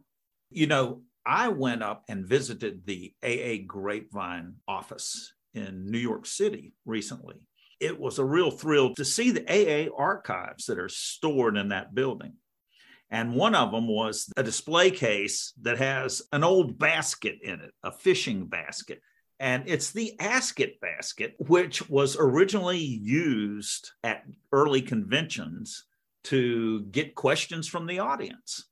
You 0.50 0.66
know, 0.66 1.02
I 1.26 1.48
went 1.48 1.82
up 1.82 2.04
and 2.08 2.26
visited 2.26 2.86
the 2.86 3.12
AA 3.22 3.64
Grapevine 3.66 4.54
office 4.66 5.32
in 5.54 5.90
New 5.90 5.98
York 5.98 6.26
City 6.26 6.72
recently. 6.86 7.36
It 7.80 7.98
was 7.98 8.18
a 8.18 8.24
real 8.24 8.50
thrill 8.50 8.94
to 8.94 9.04
see 9.04 9.30
the 9.30 9.46
AA 9.46 9.90
archives 9.96 10.66
that 10.66 10.78
are 10.78 10.88
stored 10.88 11.56
in 11.56 11.68
that 11.68 11.94
building. 11.94 12.34
And 13.10 13.34
one 13.34 13.54
of 13.54 13.72
them 13.72 13.88
was 13.88 14.30
a 14.36 14.42
display 14.42 14.90
case 14.90 15.52
that 15.62 15.78
has 15.78 16.22
an 16.32 16.44
old 16.44 16.78
basket 16.78 17.38
in 17.42 17.60
it, 17.60 17.72
a 17.82 17.90
fishing 17.90 18.46
basket 18.46 19.00
and 19.40 19.64
it's 19.66 19.92
the 19.92 20.18
Ask-It 20.18 20.80
basket, 20.80 21.34
which 21.38 21.88
was 21.88 22.16
originally 22.18 22.78
used 22.78 23.92
at 24.02 24.24
early 24.52 24.82
conventions 24.82 25.84
to 26.24 26.82
get 26.90 27.14
questions 27.14 27.68
from 27.68 27.86
the 27.86 28.00
audience. 28.00 28.64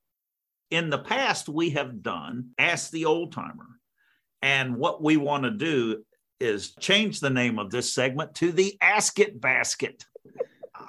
In 0.70 0.90
the 0.90 0.98
past, 0.98 1.48
we 1.48 1.70
have 1.70 2.02
done 2.02 2.50
Ask 2.58 2.90
the 2.90 3.04
Old 3.04 3.32
Timer. 3.32 3.80
And 4.42 4.76
what 4.76 5.02
we 5.02 5.16
want 5.16 5.44
to 5.44 5.50
do 5.50 6.04
is 6.40 6.74
change 6.74 7.20
the 7.20 7.30
name 7.30 7.58
of 7.58 7.70
this 7.70 7.94
segment 7.94 8.34
to 8.36 8.52
the 8.52 8.76
Ask-It 8.82 9.40
Basket. 9.40 10.04
Uh, 10.74 10.84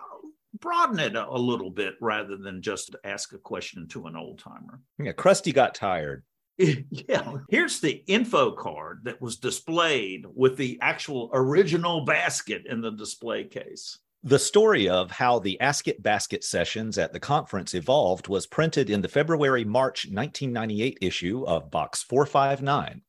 broaden 0.60 1.00
it 1.00 1.16
a, 1.16 1.30
a 1.30 1.38
little 1.38 1.70
bit 1.70 1.94
rather 2.02 2.36
than 2.36 2.62
just 2.62 2.96
ask 3.04 3.34
a 3.34 3.38
question 3.38 3.88
to 3.90 4.08
an 4.08 4.16
old 4.16 4.40
timer. 4.40 4.82
Yeah, 5.00 5.14
Krusty 5.14 5.54
got 5.54 5.76
tired. 5.76 6.24
yeah, 6.90 7.34
here's 7.50 7.80
the 7.80 8.04
info 8.08 8.52
card 8.52 9.02
that 9.04 9.22
was 9.22 9.38
displayed 9.38 10.26
with 10.34 10.58
the 10.58 10.80
actual 10.82 11.30
original 11.34 12.04
basket 12.04 12.66
in 12.66 12.82
the 12.82 12.92
display 12.92 13.44
case. 13.44 14.00
The 14.24 14.40
story 14.40 14.90
of 14.90 15.12
how 15.12 15.38
the 15.38 15.60
Ask-It 15.62 16.02
Basket 16.02 16.44
sessions 16.44 16.98
at 16.98 17.14
the 17.14 17.20
conference 17.20 17.76
evolved 17.76 18.28
was 18.28 18.48
printed 18.48 18.90
in 18.90 19.02
the 19.02 19.08
February 19.08 19.64
March 19.64 20.06
1998 20.06 20.98
issue 21.02 21.46
of 21.46 21.70
Box 21.70 22.02
459. 22.02 23.04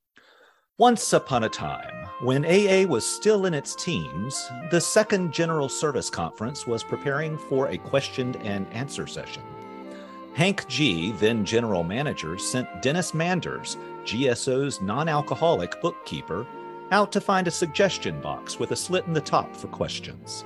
Once 0.76 1.12
upon 1.14 1.44
a 1.44 1.48
time, 1.48 2.06
when 2.22 2.44
AA 2.44 2.86
was 2.86 3.04
still 3.04 3.46
in 3.46 3.54
its 3.54 3.74
teens, 3.74 4.48
the 4.70 4.80
Second 4.80 5.32
General 5.32 5.68
Service 5.68 6.10
Conference 6.10 6.66
was 6.66 6.84
preparing 6.84 7.38
for 7.38 7.68
a 7.68 7.78
question 7.78 8.36
and 8.42 8.66
answer 8.72 9.06
session. 9.06 9.42
Hank 10.38 10.68
G., 10.68 11.10
then 11.10 11.44
general 11.44 11.82
manager, 11.82 12.38
sent 12.38 12.80
Dennis 12.80 13.12
Manders, 13.12 13.76
GSO's 14.04 14.80
non 14.80 15.08
alcoholic 15.08 15.80
bookkeeper, 15.80 16.46
out 16.92 17.10
to 17.10 17.20
find 17.20 17.48
a 17.48 17.50
suggestion 17.50 18.20
box 18.20 18.56
with 18.56 18.70
a 18.70 18.76
slit 18.76 19.04
in 19.08 19.12
the 19.12 19.20
top 19.20 19.56
for 19.56 19.66
questions. 19.66 20.44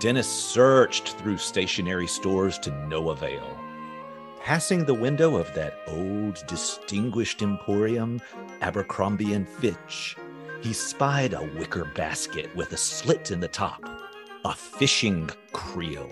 Dennis 0.00 0.26
searched 0.26 1.10
through 1.10 1.38
stationery 1.38 2.08
stores 2.08 2.58
to 2.58 2.72
no 2.88 3.10
avail. 3.10 3.56
Passing 4.40 4.84
the 4.84 4.92
window 4.92 5.36
of 5.36 5.54
that 5.54 5.78
old, 5.86 6.42
distinguished 6.48 7.42
emporium, 7.42 8.20
Abercrombie 8.60 9.34
and 9.34 9.48
Fitch, 9.48 10.16
he 10.62 10.72
spied 10.72 11.32
a 11.32 11.48
wicker 11.56 11.84
basket 11.94 12.52
with 12.56 12.72
a 12.72 12.76
slit 12.76 13.30
in 13.30 13.38
the 13.38 13.46
top, 13.46 13.88
a 14.44 14.52
fishing 14.52 15.30
creel. 15.52 16.10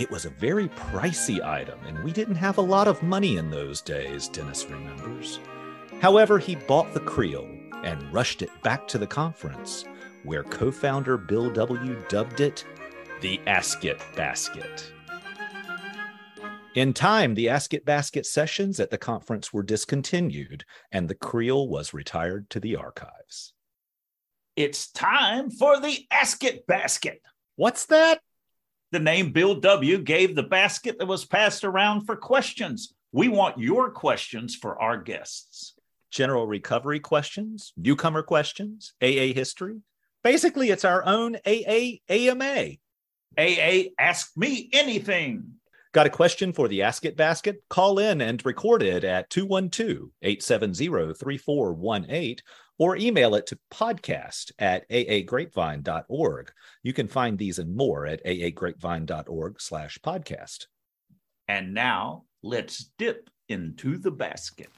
It 0.00 0.10
was 0.10 0.24
a 0.24 0.30
very 0.30 0.68
pricey 0.68 1.44
item, 1.46 1.78
and 1.86 2.02
we 2.02 2.10
didn't 2.10 2.36
have 2.36 2.56
a 2.56 2.62
lot 2.62 2.88
of 2.88 3.02
money 3.02 3.36
in 3.36 3.50
those 3.50 3.82
days, 3.82 4.28
Dennis 4.28 4.64
remembers. 4.64 5.40
However, 6.00 6.38
he 6.38 6.54
bought 6.54 6.94
the 6.94 7.00
creel 7.00 7.46
and 7.84 8.10
rushed 8.10 8.40
it 8.40 8.48
back 8.62 8.88
to 8.88 8.96
the 8.96 9.06
conference, 9.06 9.84
where 10.24 10.42
co 10.42 10.70
founder 10.70 11.18
Bill 11.18 11.50
W. 11.50 12.02
dubbed 12.08 12.40
it 12.40 12.64
the 13.20 13.38
Ask-It 13.46 14.00
Basket. 14.16 14.90
In 16.74 16.94
time, 16.94 17.34
the 17.34 17.50
Ask-It 17.50 17.84
Basket 17.84 18.24
sessions 18.24 18.80
at 18.80 18.88
the 18.88 18.96
conference 18.96 19.52
were 19.52 19.62
discontinued, 19.62 20.64
and 20.90 21.10
the 21.10 21.14
creel 21.14 21.68
was 21.68 21.92
retired 21.92 22.48
to 22.48 22.58
the 22.58 22.74
archives. 22.74 23.52
It's 24.56 24.90
time 24.90 25.50
for 25.50 25.78
the 25.78 26.06
Ask-It 26.10 26.66
Basket. 26.66 27.20
What's 27.56 27.84
that? 27.84 28.20
The 28.92 28.98
name 28.98 29.30
Bill 29.30 29.54
W. 29.54 29.98
gave 29.98 30.34
the 30.34 30.42
basket 30.42 30.98
that 30.98 31.06
was 31.06 31.24
passed 31.24 31.62
around 31.62 32.06
for 32.06 32.16
questions. 32.16 32.92
We 33.12 33.28
want 33.28 33.58
your 33.58 33.90
questions 33.90 34.56
for 34.56 34.82
our 34.82 34.96
guests. 34.96 35.74
General 36.10 36.44
recovery 36.44 36.98
questions, 36.98 37.72
newcomer 37.76 38.24
questions, 38.24 38.94
AA 39.00 39.32
history. 39.32 39.76
Basically, 40.24 40.70
it's 40.70 40.84
our 40.84 41.06
own 41.06 41.36
AA 41.46 41.98
AMA. 42.08 42.70
AA 43.38 43.90
Ask 43.96 44.36
Me 44.36 44.68
Anything. 44.72 45.52
Got 45.92 46.06
a 46.06 46.10
question 46.10 46.52
for 46.52 46.66
the 46.66 46.82
Ask 46.82 47.04
It 47.04 47.16
Basket? 47.16 47.62
Call 47.68 48.00
in 48.00 48.20
and 48.20 48.44
record 48.44 48.82
it 48.82 49.04
at 49.04 49.30
212 49.30 50.10
870 50.20 51.14
3418 51.14 52.36
or 52.80 52.96
email 52.96 53.36
it 53.36 53.46
to 53.46 53.58
podcast 53.70 54.50
at 54.58 54.88
aagrapevine.org. 54.90 56.50
You 56.82 56.92
can 56.92 57.06
find 57.06 57.38
these 57.38 57.60
and 57.60 57.76
more 57.76 58.06
at 58.06 58.24
aagrapevine.org 58.24 59.60
slash 59.60 59.98
podcast. 59.98 60.66
And 61.46 61.72
now 61.74 62.24
let's 62.42 62.90
dip 62.98 63.30
into 63.48 63.98
the 63.98 64.10
basket. 64.10 64.70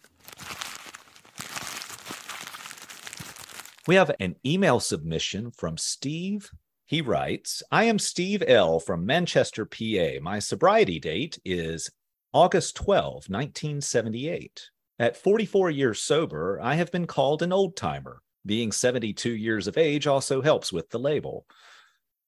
We 3.87 3.95
have 3.95 4.11
an 4.21 4.37
email 4.45 4.81
submission 4.81 5.51
from 5.51 5.79
Steve 5.79 6.51
he 6.93 7.01
writes, 7.01 7.63
I 7.71 7.85
am 7.85 7.99
Steve 7.99 8.43
L. 8.47 8.79
from 8.79 9.07
Manchester, 9.07 9.65
PA. 9.65 10.21
My 10.21 10.41
sobriety 10.41 11.01
date 11.01 11.39
is 11.43 11.89
August 12.35 12.77
12, 12.77 13.31
1978. 13.31 14.72
At 14.99 15.17
44 15.17 15.71
years 15.71 16.03
sober, 16.03 16.61
I 16.63 16.75
have 16.75 16.93
been 16.93 17.07
called 17.07 17.43
an 17.43 17.53
old 17.53 17.77
timer. 17.77 18.23
Being 18.45 18.73
72 18.73 19.31
years 19.31 19.67
of 19.67 19.79
age 19.79 20.07
also 20.07 20.43
helps 20.43 20.73
with 20.73 20.91
the 20.91 20.99
label. 20.99 21.47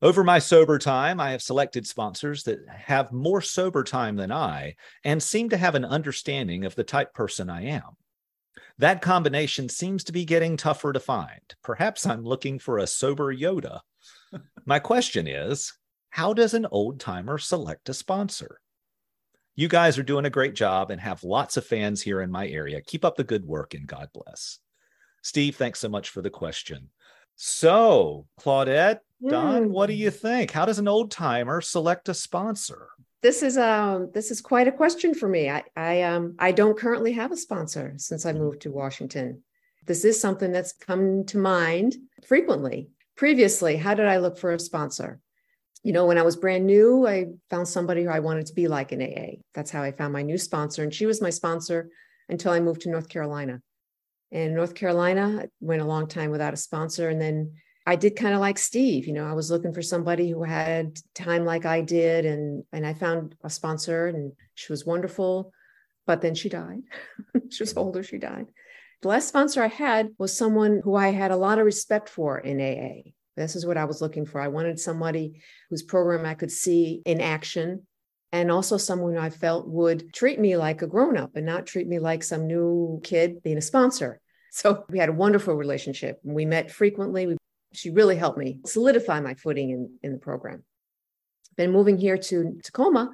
Over 0.02 0.22
my 0.22 0.38
sober 0.38 0.78
time, 0.78 1.18
I 1.18 1.30
have 1.30 1.42
selected 1.42 1.86
sponsors 1.86 2.42
that 2.44 2.58
have 2.68 3.12
more 3.12 3.40
sober 3.40 3.84
time 3.84 4.16
than 4.16 4.30
I 4.30 4.76
and 5.02 5.22
seem 5.22 5.48
to 5.50 5.56
have 5.56 5.74
an 5.74 5.84
understanding 5.84 6.64
of 6.64 6.74
the 6.74 6.84
type 6.84 7.14
person 7.14 7.48
I 7.48 7.64
am. 7.64 7.96
That 8.78 9.02
combination 9.02 9.68
seems 9.68 10.04
to 10.04 10.12
be 10.12 10.24
getting 10.24 10.56
tougher 10.56 10.92
to 10.92 11.00
find. 11.00 11.54
Perhaps 11.62 12.06
I'm 12.06 12.24
looking 12.24 12.58
for 12.58 12.78
a 12.78 12.86
sober 12.86 13.34
Yoda. 13.34 13.80
My 14.66 14.78
question 14.78 15.26
is 15.26 15.72
how 16.10 16.32
does 16.32 16.54
an 16.54 16.66
old 16.70 17.00
timer 17.00 17.38
select 17.38 17.88
a 17.88 17.94
sponsor? 17.94 18.60
You 19.56 19.68
guys 19.68 19.98
are 19.98 20.02
doing 20.02 20.24
a 20.24 20.30
great 20.30 20.54
job 20.54 20.90
and 20.90 21.00
have 21.00 21.22
lots 21.22 21.56
of 21.56 21.66
fans 21.66 22.02
here 22.02 22.20
in 22.20 22.30
my 22.30 22.48
area. 22.48 22.80
Keep 22.80 23.04
up 23.04 23.16
the 23.16 23.24
good 23.24 23.44
work 23.44 23.74
and 23.74 23.86
God 23.86 24.08
bless. 24.12 24.58
Steve, 25.22 25.56
thanks 25.56 25.78
so 25.78 25.88
much 25.88 26.10
for 26.10 26.22
the 26.22 26.30
question. 26.30 26.90
So, 27.36 28.26
Claudette, 28.40 28.98
Don, 29.26 29.70
what 29.70 29.86
do 29.86 29.94
you 29.94 30.10
think? 30.10 30.50
How 30.50 30.64
does 30.64 30.78
an 30.78 30.88
old 30.88 31.10
timer 31.10 31.60
select 31.60 32.08
a 32.08 32.14
sponsor? 32.14 32.88
This 33.22 33.42
is 33.42 33.56
um 33.56 34.10
this 34.12 34.30
is 34.30 34.42
quite 34.42 34.68
a 34.68 34.72
question 34.72 35.14
for 35.14 35.28
me. 35.28 35.48
I 35.48 35.62
I 35.76 36.02
um 36.02 36.34
I 36.38 36.52
don't 36.52 36.78
currently 36.78 37.12
have 37.12 37.32
a 37.32 37.36
sponsor 37.36 37.94
since 37.96 38.26
I 38.26 38.32
moved 38.32 38.60
to 38.62 38.70
Washington. 38.70 39.42
This 39.86 40.04
is 40.04 40.20
something 40.20 40.52
that's 40.52 40.72
come 40.72 41.24
to 41.26 41.38
mind 41.38 41.96
frequently 42.26 42.90
previously, 43.16 43.76
how 43.76 43.94
did 43.94 44.06
I 44.06 44.18
look 44.18 44.38
for 44.38 44.52
a 44.52 44.58
sponsor? 44.58 45.20
You 45.84 45.92
know, 45.92 46.06
when 46.06 46.18
I 46.18 46.22
was 46.22 46.36
brand 46.36 46.66
new, 46.66 47.06
I 47.06 47.26
found 47.50 47.68
somebody 47.68 48.04
who 48.04 48.10
I 48.10 48.18
wanted 48.18 48.46
to 48.46 48.54
be 48.54 48.68
like 48.68 48.90
in 48.90 49.02
AA. 49.02 49.42
That's 49.54 49.70
how 49.70 49.82
I 49.82 49.92
found 49.92 50.12
my 50.12 50.22
new 50.22 50.38
sponsor. 50.38 50.82
And 50.82 50.92
she 50.92 51.06
was 51.06 51.20
my 51.20 51.30
sponsor 51.30 51.90
until 52.28 52.52
I 52.52 52.60
moved 52.60 52.80
to 52.82 52.90
North 52.90 53.08
Carolina. 53.08 53.60
And 54.32 54.54
North 54.54 54.74
Carolina, 54.74 55.46
went 55.60 55.82
a 55.82 55.86
long 55.86 56.08
time 56.08 56.30
without 56.30 56.54
a 56.54 56.56
sponsor. 56.56 57.10
And 57.10 57.20
then 57.20 57.52
I 57.86 57.96
did 57.96 58.16
kind 58.16 58.34
of 58.34 58.40
like 58.40 58.56
Steve. 58.56 59.06
You 59.06 59.12
know, 59.12 59.26
I 59.26 59.34
was 59.34 59.50
looking 59.50 59.74
for 59.74 59.82
somebody 59.82 60.30
who 60.30 60.42
had 60.42 60.98
time 61.14 61.44
like 61.44 61.66
I 61.66 61.82
did. 61.82 62.24
And, 62.24 62.64
and 62.72 62.86
I 62.86 62.94
found 62.94 63.36
a 63.44 63.50
sponsor 63.50 64.06
and 64.06 64.32
she 64.54 64.72
was 64.72 64.86
wonderful. 64.86 65.52
But 66.06 66.22
then 66.22 66.34
she 66.34 66.48
died. 66.48 66.80
she 67.50 67.62
was 67.62 67.76
older, 67.76 68.02
she 68.02 68.18
died. 68.18 68.46
The 69.02 69.08
last 69.08 69.28
sponsor 69.28 69.62
I 69.62 69.68
had 69.68 70.14
was 70.18 70.34
someone 70.34 70.80
who 70.82 70.94
I 70.94 71.08
had 71.08 71.30
a 71.30 71.36
lot 71.36 71.58
of 71.58 71.66
respect 71.66 72.08
for 72.08 72.38
in 72.38 72.58
AA. 72.58 73.10
This 73.36 73.56
is 73.56 73.66
what 73.66 73.76
I 73.76 73.84
was 73.84 74.00
looking 74.00 74.26
for. 74.26 74.40
I 74.40 74.48
wanted 74.48 74.78
somebody 74.78 75.42
whose 75.70 75.82
program 75.82 76.24
I 76.24 76.34
could 76.34 76.52
see 76.52 77.02
in 77.04 77.20
action 77.20 77.86
and 78.32 78.50
also 78.50 78.76
someone 78.76 79.16
I 79.16 79.30
felt 79.30 79.68
would 79.68 80.12
treat 80.12 80.40
me 80.40 80.56
like 80.56 80.82
a 80.82 80.86
grown 80.86 81.16
up 81.16 81.36
and 81.36 81.46
not 81.46 81.66
treat 81.66 81.86
me 81.86 81.98
like 81.98 82.22
some 82.22 82.46
new 82.46 83.00
kid 83.04 83.42
being 83.42 83.58
a 83.58 83.62
sponsor. 83.62 84.20
So 84.50 84.84
we 84.88 84.98
had 84.98 85.08
a 85.08 85.12
wonderful 85.12 85.54
relationship. 85.54 86.20
We 86.22 86.44
met 86.44 86.70
frequently. 86.70 87.26
We, 87.26 87.36
she 87.72 87.90
really 87.90 88.16
helped 88.16 88.38
me 88.38 88.60
solidify 88.66 89.20
my 89.20 89.34
footing 89.34 89.70
in, 89.70 89.98
in 90.02 90.12
the 90.12 90.18
program. 90.18 90.64
Been 91.56 91.72
moving 91.72 91.98
here 91.98 92.18
to 92.18 92.58
Tacoma, 92.62 93.12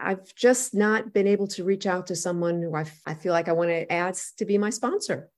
I've 0.00 0.34
just 0.34 0.74
not 0.74 1.12
been 1.12 1.26
able 1.26 1.46
to 1.48 1.64
reach 1.64 1.86
out 1.86 2.06
to 2.06 2.16
someone 2.16 2.62
who 2.62 2.74
I, 2.74 2.84
I 3.06 3.14
feel 3.14 3.32
like 3.32 3.48
I 3.48 3.52
want 3.52 3.70
to 3.70 3.92
ask 3.92 4.36
to 4.36 4.44
be 4.44 4.56
my 4.56 4.70
sponsor. 4.70 5.28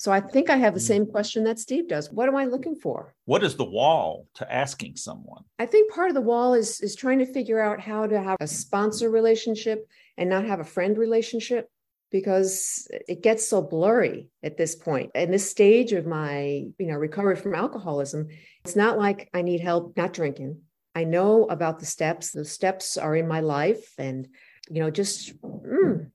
So 0.00 0.10
I 0.10 0.20
think 0.20 0.48
I 0.48 0.56
have 0.56 0.72
the 0.72 0.80
mm. 0.80 0.92
same 0.92 1.04
question 1.04 1.44
that 1.44 1.58
Steve 1.58 1.86
does. 1.86 2.10
What 2.10 2.26
am 2.26 2.34
I 2.34 2.46
looking 2.46 2.74
for? 2.74 3.14
What 3.26 3.44
is 3.44 3.56
the 3.56 3.66
wall 3.66 4.26
to 4.36 4.50
asking 4.50 4.96
someone? 4.96 5.44
I 5.58 5.66
think 5.66 5.92
part 5.92 6.08
of 6.08 6.14
the 6.14 6.22
wall 6.22 6.54
is 6.54 6.80
is 6.80 6.96
trying 6.96 7.18
to 7.18 7.26
figure 7.26 7.60
out 7.60 7.80
how 7.80 8.06
to 8.06 8.18
have 8.18 8.38
a 8.40 8.46
sponsor 8.46 9.10
relationship 9.10 9.86
and 10.16 10.30
not 10.30 10.46
have 10.46 10.58
a 10.58 10.64
friend 10.64 10.96
relationship 10.96 11.68
because 12.10 12.88
it 13.08 13.22
gets 13.22 13.46
so 13.46 13.60
blurry 13.60 14.30
at 14.42 14.56
this 14.56 14.74
point. 14.74 15.10
In 15.14 15.30
this 15.32 15.50
stage 15.50 15.92
of 15.92 16.06
my, 16.06 16.64
you 16.78 16.86
know, 16.86 16.96
recovery 16.96 17.36
from 17.36 17.54
alcoholism, 17.54 18.28
it's 18.64 18.76
not 18.76 18.96
like 18.96 19.28
I 19.34 19.42
need 19.42 19.60
help 19.60 19.98
not 19.98 20.14
drinking. 20.14 20.62
I 20.94 21.04
know 21.04 21.44
about 21.44 21.78
the 21.78 21.84
steps. 21.84 22.30
The 22.30 22.46
steps 22.46 22.96
are 22.96 23.14
in 23.14 23.28
my 23.28 23.40
life, 23.40 23.92
and 23.98 24.26
you 24.70 24.80
know, 24.80 24.90
just 24.90 25.38
mm. 25.42 26.10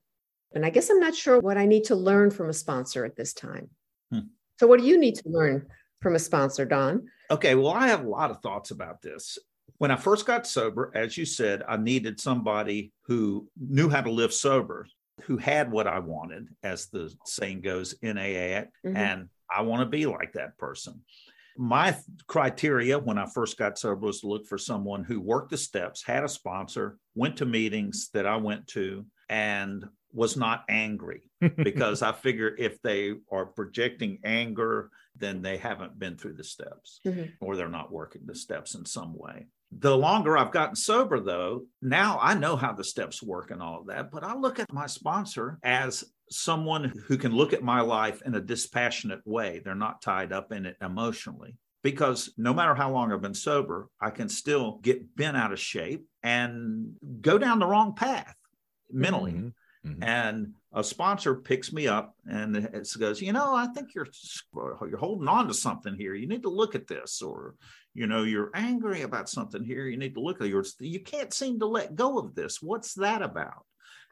and 0.52 0.66
I 0.66 0.70
guess 0.70 0.90
I'm 0.90 0.98
not 0.98 1.14
sure 1.14 1.38
what 1.38 1.56
I 1.56 1.66
need 1.66 1.84
to 1.84 1.94
learn 1.94 2.32
from 2.32 2.48
a 2.48 2.52
sponsor 2.52 3.04
at 3.04 3.14
this 3.14 3.32
time. 3.32 3.70
Hmm. 4.12 4.28
So, 4.58 4.66
what 4.66 4.80
do 4.80 4.86
you 4.86 4.98
need 4.98 5.16
to 5.16 5.28
learn 5.28 5.66
from 6.00 6.14
a 6.14 6.18
sponsor, 6.18 6.64
Don? 6.64 7.08
Okay, 7.30 7.54
well, 7.54 7.72
I 7.72 7.88
have 7.88 8.04
a 8.04 8.08
lot 8.08 8.30
of 8.30 8.40
thoughts 8.40 8.70
about 8.70 9.02
this. 9.02 9.38
When 9.78 9.90
I 9.90 9.96
first 9.96 10.26
got 10.26 10.46
sober, 10.46 10.90
as 10.94 11.18
you 11.18 11.24
said, 11.24 11.62
I 11.68 11.76
needed 11.76 12.20
somebody 12.20 12.92
who 13.06 13.48
knew 13.58 13.88
how 13.88 14.00
to 14.00 14.10
live 14.10 14.32
sober, 14.32 14.86
who 15.22 15.36
had 15.36 15.70
what 15.70 15.86
I 15.86 15.98
wanted, 15.98 16.48
as 16.62 16.86
the 16.86 17.12
saying 17.26 17.62
goes 17.62 17.94
in 18.00 18.16
AA, 18.16 18.64
mm-hmm. 18.84 18.96
and 18.96 19.28
I 19.54 19.62
want 19.62 19.80
to 19.80 19.86
be 19.86 20.06
like 20.06 20.32
that 20.32 20.56
person 20.56 21.02
my 21.58 21.96
criteria 22.26 22.98
when 22.98 23.18
I 23.18 23.26
first 23.26 23.56
got 23.56 23.78
sober 23.78 24.06
was 24.06 24.20
to 24.20 24.28
look 24.28 24.46
for 24.46 24.58
someone 24.58 25.04
who 25.04 25.20
worked 25.20 25.50
the 25.50 25.56
steps, 25.56 26.02
had 26.04 26.24
a 26.24 26.28
sponsor, 26.28 26.98
went 27.14 27.36
to 27.38 27.46
meetings 27.46 28.10
that 28.12 28.26
I 28.26 28.36
went 28.36 28.66
to, 28.68 29.06
and 29.28 29.84
was 30.12 30.36
not 30.36 30.64
angry 30.68 31.22
because 31.56 32.02
I 32.02 32.12
figure 32.12 32.54
if 32.58 32.80
they 32.82 33.14
are 33.30 33.46
projecting 33.46 34.18
anger, 34.24 34.90
then 35.16 35.42
they 35.42 35.56
haven't 35.56 35.98
been 35.98 36.16
through 36.16 36.34
the 36.34 36.44
steps 36.44 37.00
mm-hmm. 37.06 37.24
or 37.40 37.56
they're 37.56 37.68
not 37.68 37.92
working 37.92 38.22
the 38.24 38.34
steps 38.34 38.74
in 38.74 38.84
some 38.84 39.16
way. 39.16 39.46
The 39.72 39.96
longer 39.96 40.38
I've 40.38 40.52
gotten 40.52 40.76
sober, 40.76 41.18
though, 41.18 41.66
now 41.82 42.18
I 42.22 42.34
know 42.34 42.56
how 42.56 42.72
the 42.72 42.84
steps 42.84 43.22
work 43.22 43.50
and 43.50 43.60
all 43.60 43.80
of 43.80 43.86
that, 43.88 44.10
but 44.10 44.22
I 44.22 44.34
look 44.34 44.60
at 44.60 44.72
my 44.72 44.86
sponsor 44.86 45.58
as 45.62 46.04
someone 46.30 46.92
who 47.06 47.16
can 47.16 47.32
look 47.32 47.52
at 47.52 47.62
my 47.62 47.80
life 47.80 48.22
in 48.24 48.34
a 48.34 48.40
dispassionate 48.40 49.20
way. 49.24 49.60
They're 49.64 49.74
not 49.74 50.02
tied 50.02 50.32
up 50.32 50.52
in 50.52 50.66
it 50.66 50.76
emotionally. 50.80 51.56
Because 51.82 52.32
no 52.36 52.52
matter 52.52 52.74
how 52.74 52.90
long 52.90 53.12
I've 53.12 53.22
been 53.22 53.34
sober, 53.34 53.88
I 54.00 54.10
can 54.10 54.28
still 54.28 54.78
get 54.82 55.14
bent 55.14 55.36
out 55.36 55.52
of 55.52 55.60
shape 55.60 56.04
and 56.22 56.94
go 57.20 57.38
down 57.38 57.60
the 57.60 57.66
wrong 57.66 57.94
path. 57.94 58.34
mentally. 58.90 59.32
Mm-hmm. 59.32 59.48
Mm-hmm. 59.86 60.02
And 60.02 60.54
a 60.72 60.82
sponsor 60.82 61.36
picks 61.36 61.72
me 61.72 61.86
up 61.86 62.16
and 62.26 62.56
it 62.56 62.88
goes, 62.98 63.22
you 63.22 63.32
know, 63.32 63.54
I 63.54 63.66
think 63.68 63.94
you're 63.94 64.08
you're 64.54 64.98
holding 64.98 65.28
on 65.28 65.46
to 65.46 65.54
something 65.54 65.94
here. 65.94 66.14
You 66.14 66.26
need 66.26 66.42
to 66.42 66.50
look 66.50 66.74
at 66.74 66.88
this, 66.88 67.22
or 67.22 67.54
you 67.94 68.06
know, 68.06 68.24
you're 68.24 68.50
angry 68.54 69.02
about 69.02 69.28
something 69.28 69.62
here. 69.62 69.86
You 69.86 69.96
need 69.96 70.14
to 70.14 70.20
look 70.20 70.40
at 70.40 70.48
yours. 70.48 70.74
You 70.80 71.00
can't 71.00 71.32
seem 71.32 71.60
to 71.60 71.66
let 71.66 71.94
go 71.94 72.18
of 72.18 72.34
this. 72.34 72.60
What's 72.60 72.94
that 72.94 73.22
about? 73.22 73.64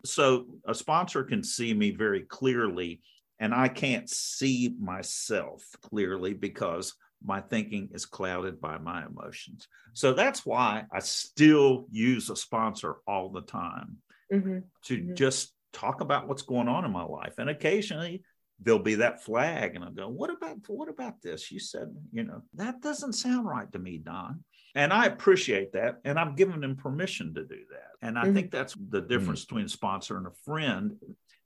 So 0.05 0.47
a 0.67 0.75
sponsor 0.75 1.25
can 1.25 1.43
see 1.43 1.75
me 1.75 1.91
very 1.91 2.23
clearly, 2.23 3.01
and 3.41 3.53
I 3.53 3.69
can't 3.69 4.09
see 4.09 4.75
myself 4.79 5.65
clearly 5.83 6.35
because 6.35 6.95
my 7.25 7.41
thinking 7.41 7.89
is 7.93 8.07
clouded 8.07 8.61
by 8.61 8.79
my 8.79 9.07
emotions. 9.07 9.67
So 9.95 10.13
that's 10.13 10.45
why 10.45 10.85
I 10.93 11.01
still 11.01 11.87
use 11.91 12.29
a 12.29 12.37
sponsor 12.37 12.97
all 13.07 13.31
the 13.31 13.41
time 13.41 13.97
mm-hmm. 14.33 14.59
to 14.85 14.97
mm-hmm. 14.97 15.15
just 15.15 15.54
talk 15.75 16.01
about 16.01 16.29
what's 16.29 16.43
going 16.43 16.69
on 16.69 16.85
in 16.85 16.91
my 16.91 17.05
life. 17.05 17.35
And 17.39 17.51
occasionally 17.51 18.23
there'll 18.61 18.79
be 18.79 18.97
that 18.97 19.23
flag, 19.23 19.75
and 19.75 19.85
I'll 19.85 19.91
go, 19.91 20.09
"What 20.09 20.31
about 20.31 20.59
what 20.69 20.89
about 20.89 21.21
this?" 21.23 21.51
You 21.51 21.59
said, 21.59 21.95
you 22.13 22.25
know, 22.25 22.43
that 22.55 22.81
doesn't 22.81 23.15
sound 23.15 23.47
right 23.47 23.71
to 23.73 23.79
me, 23.79 23.99
Don. 23.99 24.45
And 24.75 24.93
I 24.93 25.07
appreciate 25.07 25.73
that, 25.73 26.01
and 26.05 26.19
I'm 26.19 26.35
giving 26.35 26.61
them 26.61 26.77
permission 26.77 27.35
to 27.35 27.43
do 27.45 27.61
that. 27.71 28.07
And 28.07 28.19
I 28.19 28.25
mm-hmm. 28.25 28.35
think 28.35 28.51
that's 28.51 28.75
the 28.75 29.01
difference 29.01 29.45
mm-hmm. 29.45 29.55
between 29.55 29.67
a 29.67 29.71
sponsor 29.71 30.17
and 30.17 30.27
a 30.27 30.33
friend. 30.45 30.97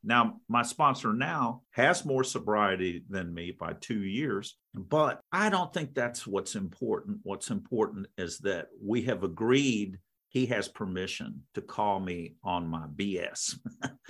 Now, 0.04 0.40
my 0.48 0.62
sponsor 0.62 1.12
now 1.12 1.62
has 1.72 2.04
more 2.04 2.24
sobriety 2.24 3.04
than 3.10 3.34
me 3.34 3.50
by 3.58 3.72
two 3.74 4.04
years, 4.04 4.56
but 4.74 5.20
I 5.32 5.50
don't 5.50 5.72
think 5.74 5.92
that's 5.92 6.26
what's 6.26 6.54
important. 6.54 7.18
What's 7.24 7.50
important 7.50 8.06
is 8.16 8.38
that 8.38 8.68
we 8.82 9.02
have 9.02 9.24
agreed 9.24 9.98
he 10.28 10.46
has 10.46 10.68
permission 10.68 11.42
to 11.54 11.62
call 11.62 12.00
me 12.00 12.36
on 12.44 12.66
my 12.66 12.86
BS. 12.86 13.54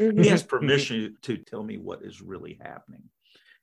Mm-hmm. 0.00 0.18
he 0.22 0.28
has 0.28 0.42
permission 0.42 1.16
to 1.22 1.36
tell 1.36 1.62
me 1.62 1.78
what 1.78 2.02
is 2.02 2.20
really 2.20 2.58
happening. 2.60 3.02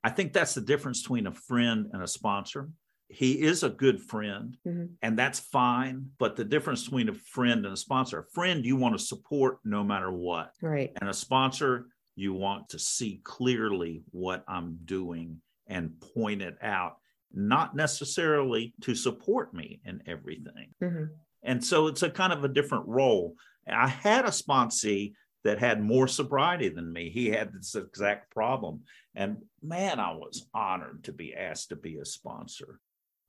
I 0.04 0.10
think 0.10 0.34
that's 0.34 0.54
the 0.54 0.62
difference 0.62 1.02
between 1.02 1.28
a 1.28 1.34
friend 1.34 1.88
and 1.91 2.02
a 2.02 2.08
sponsor. 2.08 2.70
He 3.08 3.41
is 3.41 3.63
a 3.63 3.70
good 3.70 4.02
friend, 4.02 4.58
mm-hmm. 4.65 4.86
and 5.02 5.20
that's 5.20 5.39
fine. 5.39 6.08
But 6.18 6.36
the 6.36 6.46
difference 6.46 6.86
between 6.86 7.10
a 7.10 7.13
friend 7.13 7.65
and 7.65 7.74
a 7.74 7.78
sponsor, 7.78 8.20
a 8.20 8.34
friend 8.34 8.65
you 8.65 8.78
want 8.78 8.98
to 8.98 9.04
support 9.04 9.60
no 9.63 9.84
matter 9.84 10.12
what. 10.12 10.52
Right. 10.62 10.91
And 11.00 11.10
a 11.10 11.13
sponsor, 11.13 11.88
you 12.15 12.34
want 12.34 12.70
to 12.70 12.80
see 12.80 13.20
clearly 13.24 14.04
what 14.12 14.44
I'm 14.48 14.80
doing 14.86 15.41
and 15.68 16.00
point 16.00 16.41
it 16.41 16.58
out, 16.62 16.98
not 17.34 17.76
necessarily 17.76 18.74
to 18.82 18.96
support 18.96 19.54
me 19.54 19.82
in 19.86 20.02
everything. 20.08 20.74
Mm-hmm. 20.82 21.06
And 21.45 21.63
so 21.63 21.88
it's 21.88 22.03
a 22.03 22.10
kind 22.10 22.34
of 22.34 22.43
a 22.43 22.49
different 22.49 22.88
role. 22.88 23.36
I 23.71 23.88
had 23.88 24.25
a 24.25 24.29
sponsee 24.29 25.13
that 25.43 25.60
had 25.60 25.81
more 25.81 26.08
sobriety 26.08 26.69
than 26.69 26.91
me. 26.91 27.10
He 27.10 27.29
had 27.29 27.53
this 27.53 27.75
exact 27.75 28.31
problem. 28.31 28.81
And 29.15 29.38
man, 29.62 29.99
I 29.99 30.12
was 30.12 30.47
honored 30.53 31.03
to 31.05 31.13
be 31.13 31.36
asked 31.36 31.69
to 31.69 31.75
be 31.75 31.97
a 31.97 32.05
sponsor. 32.05 32.79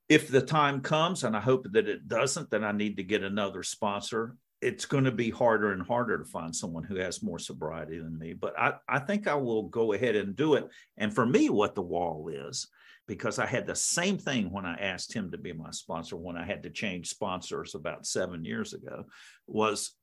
If 0.09 0.29
the 0.29 0.41
time 0.41 0.81
comes, 0.81 1.23
and 1.23 1.37
I 1.37 1.41
hope 1.41 1.67
that 1.71 1.87
it 1.87 2.07
doesn't, 2.07 2.49
then 2.49 2.63
I 2.63 2.71
need 2.71 2.97
to 2.97 3.03
get 3.03 3.23
another 3.23 3.61
sponsor. 3.61 4.35
It's 4.61 4.85
going 4.85 5.03
to 5.03 5.11
be 5.11 5.29
harder 5.29 5.73
and 5.73 5.85
harder 5.85 6.17
to 6.17 6.25
find 6.25 6.55
someone 6.55 6.83
who 6.83 6.95
has 6.95 7.21
more 7.21 7.37
sobriety 7.37 7.99
than 7.99 8.17
me. 8.17 8.33
But 8.33 8.57
I, 8.57 8.73
I 8.89 8.99
think 8.99 9.27
I 9.27 9.35
will 9.35 9.63
go 9.63 9.93
ahead 9.93 10.15
and 10.15 10.35
do 10.35 10.55
it. 10.55 10.67
And 10.97 11.13
for 11.13 11.25
me, 11.25 11.49
what 11.49 11.75
the 11.75 11.83
wall 11.83 12.29
is, 12.33 12.67
because 13.07 13.39
I 13.39 13.45
had 13.45 13.65
the 13.65 13.75
same 13.75 14.17
thing 14.17 14.51
when 14.51 14.65
I 14.65 14.75
asked 14.75 15.13
him 15.13 15.31
to 15.31 15.37
be 15.37 15.53
my 15.53 15.71
sponsor 15.71 16.17
when 16.17 16.37
I 16.37 16.45
had 16.45 16.63
to 16.63 16.69
change 16.69 17.09
sponsors 17.09 17.73
about 17.73 18.05
seven 18.05 18.43
years 18.43 18.73
ago 18.73 19.05
was 19.47 19.93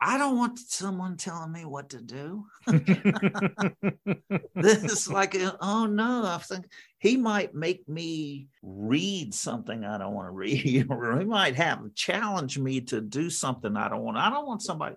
I 0.00 0.18
don't 0.18 0.36
want 0.36 0.58
someone 0.58 1.16
telling 1.16 1.52
me 1.52 1.64
what 1.64 1.90
to 1.90 2.02
do. 2.02 2.46
this 4.54 4.84
is 4.84 5.10
like, 5.10 5.36
oh 5.60 5.86
no, 5.86 6.24
I 6.24 6.38
think 6.38 6.66
he 6.98 7.16
might 7.16 7.54
make 7.54 7.88
me 7.88 8.48
read 8.62 9.32
something 9.32 9.84
I 9.84 9.98
don't 9.98 10.12
want 10.14 10.28
to 10.28 10.32
read, 10.32 10.86
or 10.90 11.18
he 11.18 11.24
might 11.24 11.56
have 11.56 11.94
challenge 11.94 12.58
me 12.58 12.82
to 12.82 13.00
do 13.00 13.30
something 13.30 13.76
I 13.76 13.88
don't 13.88 14.02
want. 14.02 14.18
I 14.18 14.28
don't 14.28 14.46
want 14.46 14.62
somebody. 14.62 14.96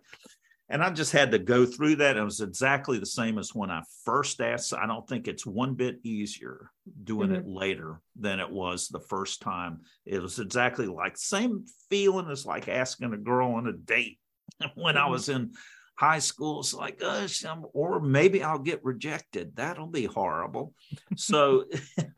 And 0.71 0.83
I 0.83 0.91
just 0.91 1.11
had 1.11 1.31
to 1.31 1.39
go 1.39 1.65
through 1.65 1.95
that. 1.97 2.15
It 2.15 2.23
was 2.23 2.41
exactly 2.41 2.99
the 2.99 3.05
same 3.05 3.39
as 3.39 3.55
when 3.55 3.71
I 3.71 3.81
first 4.05 4.39
asked. 4.39 4.73
I 4.73 4.85
don't 4.85 5.07
think 5.07 5.27
it's 5.27 5.45
one 5.45 5.73
bit 5.73 5.99
easier 6.03 6.69
doing 7.03 7.29
mm-hmm. 7.29 7.39
it 7.39 7.47
later 7.47 8.01
than 8.15 8.39
it 8.39 8.49
was 8.49 8.87
the 8.87 8.99
first 8.99 9.41
time. 9.41 9.81
It 10.05 10.21
was 10.21 10.37
exactly 10.37 10.85
like 10.85 11.17
same 11.17 11.65
feeling 11.89 12.29
as 12.29 12.45
like 12.45 12.67
asking 12.67 13.13
a 13.13 13.17
girl 13.17 13.53
on 13.53 13.67
a 13.67 13.73
date 13.73 14.19
when 14.75 14.95
mm-hmm. 14.95 15.07
I 15.07 15.09
was 15.09 15.27
in 15.27 15.53
high 15.95 16.19
school. 16.19 16.59
It's 16.59 16.73
like, 16.73 16.99
gosh, 16.99 17.43
I'm, 17.45 17.65
or 17.73 17.99
maybe 17.99 18.43
I'll 18.43 18.59
get 18.59 18.83
rejected. 18.83 19.55
That'll 19.55 19.87
be 19.87 20.05
horrible. 20.05 20.75
so 21.15 21.65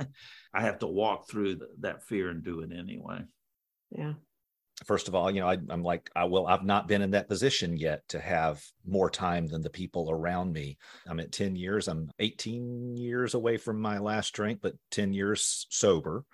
I 0.54 0.62
have 0.62 0.80
to 0.80 0.88
walk 0.88 1.30
through 1.30 1.56
the, 1.56 1.68
that 1.80 2.04
fear 2.04 2.30
and 2.30 2.44
do 2.44 2.60
it 2.60 2.72
anyway. 2.78 3.22
Yeah 3.92 4.14
first 4.86 5.08
of 5.08 5.16
all, 5.16 5.30
you 5.30 5.42
know, 5.42 5.48
I, 5.48 5.58
am 5.70 5.84
like, 5.84 6.10
I 6.16 6.26
will, 6.26 6.48
I've 6.48 6.64
not 6.64 6.88
been 6.88 7.02
in 7.02 7.12
that 7.12 7.30
position 7.30 7.78
yet 7.78 8.08
to 8.10 8.20
have 8.20 8.64
more 8.86 9.10
time 9.10 9.48
than 9.48 9.62
the 9.62 9.70
people 9.70 10.10
around 10.10 10.54
me. 10.54 10.78
I'm 11.08 11.20
at 11.20 11.32
10 11.32 11.56
years, 11.56 11.88
I'm 11.88 12.10
18 12.20 12.98
years 12.98 13.34
away 13.34 13.58
from 13.58 13.80
my 13.80 14.00
last 14.00 14.34
drink, 14.34 14.60
but 14.62 14.74
10 14.92 15.14
years 15.14 15.68
sober. 15.70 16.26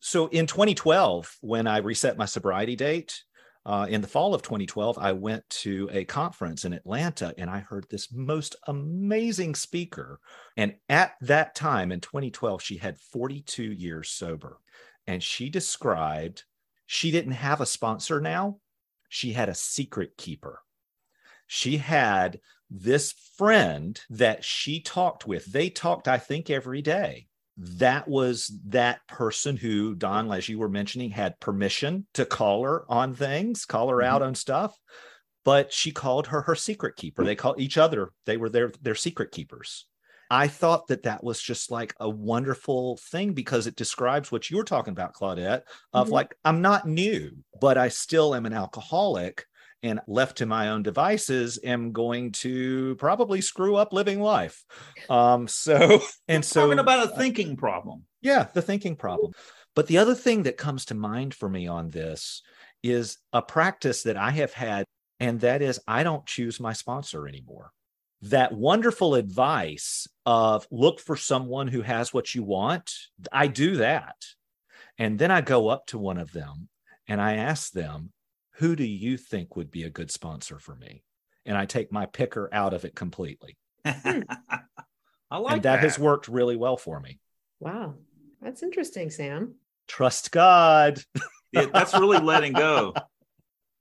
So 0.00 0.28
in 0.28 0.46
2012, 0.46 1.36
when 1.40 1.66
I 1.66 1.78
reset 1.78 2.16
my 2.16 2.26
sobriety 2.26 2.76
date, 2.76 3.22
uh, 3.66 3.86
in 3.90 4.00
the 4.00 4.08
fall 4.08 4.34
of 4.34 4.40
2012, 4.42 4.96
I 4.98 5.12
went 5.12 5.48
to 5.50 5.90
a 5.92 6.04
conference 6.04 6.64
in 6.64 6.72
Atlanta 6.72 7.34
and 7.36 7.50
I 7.50 7.58
heard 7.58 7.86
this 7.90 8.12
most 8.12 8.56
amazing 8.66 9.54
speaker. 9.54 10.20
And 10.56 10.76
at 10.88 11.12
that 11.20 11.54
time 11.54 11.92
in 11.92 12.00
2012, 12.00 12.62
she 12.62 12.78
had 12.78 12.98
42 12.98 13.62
years 13.62 14.08
sober. 14.08 14.58
And 15.06 15.22
she 15.22 15.50
described 15.50 16.44
she 16.90 17.10
didn't 17.10 17.32
have 17.32 17.60
a 17.60 17.66
sponsor 17.66 18.18
now. 18.18 18.60
She 19.10 19.34
had 19.34 19.50
a 19.50 19.54
secret 19.54 20.16
keeper. 20.16 20.62
She 21.46 21.76
had 21.76 22.40
this 22.70 23.12
friend 23.36 24.00
that 24.08 24.42
she 24.42 24.80
talked 24.80 25.26
with. 25.26 25.44
They 25.44 25.68
talked, 25.68 26.08
I 26.08 26.16
think, 26.16 26.48
every 26.48 26.80
day. 26.80 27.26
That 27.58 28.08
was 28.08 28.50
that 28.68 29.06
person 29.06 29.58
who, 29.58 29.96
Don, 29.96 30.32
as 30.32 30.48
you 30.48 30.58
were 30.58 30.70
mentioning, 30.70 31.10
had 31.10 31.38
permission 31.40 32.06
to 32.14 32.24
call 32.24 32.64
her 32.64 32.90
on 32.90 33.14
things, 33.14 33.66
call 33.66 33.90
her 33.90 33.96
mm-hmm. 33.96 34.14
out 34.14 34.22
on 34.22 34.34
stuff. 34.34 34.74
But 35.44 35.74
she 35.74 35.90
called 35.90 36.28
her 36.28 36.40
her 36.42 36.54
secret 36.54 36.96
keeper. 36.96 37.22
They 37.22 37.36
called 37.36 37.60
each 37.60 37.76
other, 37.76 38.12
they 38.24 38.38
were 38.38 38.48
their, 38.48 38.72
their 38.80 38.94
secret 38.94 39.30
keepers. 39.30 39.86
I 40.30 40.48
thought 40.48 40.88
that 40.88 41.04
that 41.04 41.24
was 41.24 41.40
just 41.40 41.70
like 41.70 41.94
a 41.98 42.08
wonderful 42.08 42.98
thing 42.98 43.32
because 43.32 43.66
it 43.66 43.76
describes 43.76 44.30
what 44.30 44.50
you 44.50 44.56
were 44.56 44.64
talking 44.64 44.92
about, 44.92 45.14
Claudette, 45.14 45.62
of 45.92 46.06
mm-hmm. 46.06 46.14
like, 46.14 46.34
I'm 46.44 46.60
not 46.60 46.86
new, 46.86 47.32
but 47.60 47.78
I 47.78 47.88
still 47.88 48.34
am 48.34 48.44
an 48.44 48.52
alcoholic 48.52 49.46
and 49.82 50.00
left 50.06 50.38
to 50.38 50.46
my 50.46 50.70
own 50.70 50.82
devices 50.82 51.58
am 51.62 51.92
going 51.92 52.32
to 52.32 52.96
probably 52.96 53.40
screw 53.40 53.76
up 53.76 53.92
living 53.92 54.20
life. 54.20 54.64
Um, 55.08 55.48
so, 55.48 56.00
and 56.28 56.44
so 56.44 56.66
talking 56.66 56.80
about 56.80 57.06
a 57.06 57.16
thinking 57.16 57.56
problem. 57.56 58.02
Yeah, 58.20 58.48
the 58.52 58.62
thinking 58.62 58.96
problem. 58.96 59.32
But 59.74 59.86
the 59.86 59.98
other 59.98 60.14
thing 60.14 60.42
that 60.42 60.56
comes 60.56 60.86
to 60.86 60.94
mind 60.94 61.34
for 61.34 61.48
me 61.48 61.68
on 61.68 61.90
this 61.90 62.42
is 62.82 63.18
a 63.32 63.40
practice 63.40 64.02
that 64.02 64.16
I 64.16 64.30
have 64.30 64.52
had, 64.52 64.84
and 65.20 65.40
that 65.40 65.62
is 65.62 65.80
I 65.86 66.02
don't 66.02 66.26
choose 66.26 66.58
my 66.58 66.72
sponsor 66.72 67.28
anymore 67.28 67.70
that 68.22 68.52
wonderful 68.52 69.14
advice 69.14 70.06
of 70.26 70.66
look 70.70 71.00
for 71.00 71.16
someone 71.16 71.68
who 71.68 71.82
has 71.82 72.12
what 72.12 72.34
you 72.34 72.42
want. 72.42 72.92
I 73.32 73.46
do 73.46 73.76
that. 73.76 74.16
And 74.98 75.18
then 75.18 75.30
I 75.30 75.40
go 75.40 75.68
up 75.68 75.86
to 75.88 75.98
one 75.98 76.18
of 76.18 76.32
them 76.32 76.68
and 77.06 77.20
I 77.20 77.36
ask 77.36 77.72
them, 77.72 78.12
who 78.54 78.74
do 78.74 78.84
you 78.84 79.16
think 79.16 79.54
would 79.54 79.70
be 79.70 79.84
a 79.84 79.90
good 79.90 80.10
sponsor 80.10 80.58
for 80.58 80.74
me? 80.74 81.04
And 81.46 81.56
I 81.56 81.66
take 81.66 81.92
my 81.92 82.06
picker 82.06 82.48
out 82.52 82.74
of 82.74 82.84
it 82.84 82.94
completely. 82.94 83.56
Hmm. 83.86 84.22
I 85.30 85.36
like 85.36 85.54
and 85.54 85.62
that, 85.62 85.80
that 85.80 85.80
has 85.80 85.98
worked 85.98 86.26
really 86.26 86.56
well 86.56 86.76
for 86.76 86.98
me. 86.98 87.20
Wow. 87.60 87.94
That's 88.42 88.62
interesting, 88.62 89.10
Sam. 89.10 89.54
Trust 89.86 90.32
God. 90.32 91.00
yeah, 91.52 91.66
that's 91.72 91.94
really 91.94 92.18
letting 92.18 92.52
go. 92.52 92.94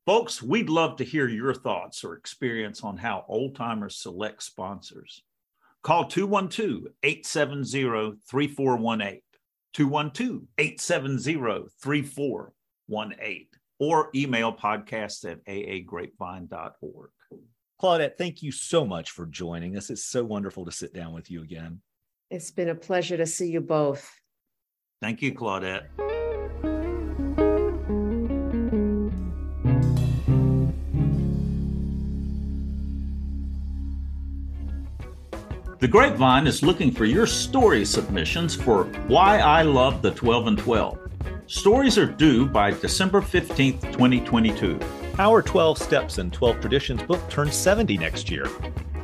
Folks, 0.08 0.42
we'd 0.42 0.70
love 0.70 0.96
to 0.96 1.04
hear 1.04 1.28
your 1.28 1.54
thoughts 1.54 2.02
or 2.06 2.14
experience 2.14 2.82
on 2.82 2.96
how 2.96 3.26
old 3.28 3.58
timers 3.58 3.98
select 3.98 4.42
sponsors. 4.42 5.22
Call 5.84 6.06
212 6.06 6.94
870 7.04 8.18
3418, 8.32 9.22
212 9.74 10.42
870 10.58 11.68
3418, 11.84 13.48
or 13.80 14.10
email 14.16 14.54
podcast 14.54 15.30
at 15.30 15.46
aagrapevine.org. 15.46 17.10
Claudette, 17.82 18.18
thank 18.18 18.42
you 18.42 18.54
so 18.54 18.86
much 18.86 19.12
for 19.12 19.26
joining 19.26 19.76
us. 19.76 19.90
It's 19.90 20.06
so 20.06 20.24
wonderful 20.24 20.64
to 20.64 20.72
sit 20.72 20.94
down 20.94 21.12
with 21.12 21.30
you 21.30 21.44
again. 21.44 21.82
It's 22.32 22.52
been 22.52 22.70
a 22.70 22.76
pleasure 22.76 23.18
to 23.18 23.26
see 23.26 23.50
you 23.52 23.60
both. 23.60 24.10
Thank 25.02 25.22
you, 25.22 25.34
Claudette. 25.34 25.88
The 35.80 35.88
Grapevine 35.88 36.48
is 36.48 36.64
looking 36.64 36.90
for 36.92 37.06
your 37.06 37.28
story 37.28 37.86
submissions 37.86 38.56
for 38.56 38.86
Why 39.08 39.38
I 39.38 39.62
Love 39.62 40.02
the 40.02 40.10
12 40.10 40.48
and 40.48 40.58
12. 40.58 40.98
Stories 41.46 42.00
are 42.00 42.08
due 42.08 42.48
by 42.48 42.72
December 42.72 43.22
15th, 43.22 43.84
2022. 43.92 44.80
Our 45.20 45.44
12 45.44 45.78
Steps 45.78 46.18
and 46.18 46.34
12 46.34 46.62
Traditions 46.62 47.04
book 47.04 47.22
turns 47.30 47.54
70 47.54 47.96
next 48.00 48.32
year. 48.32 48.48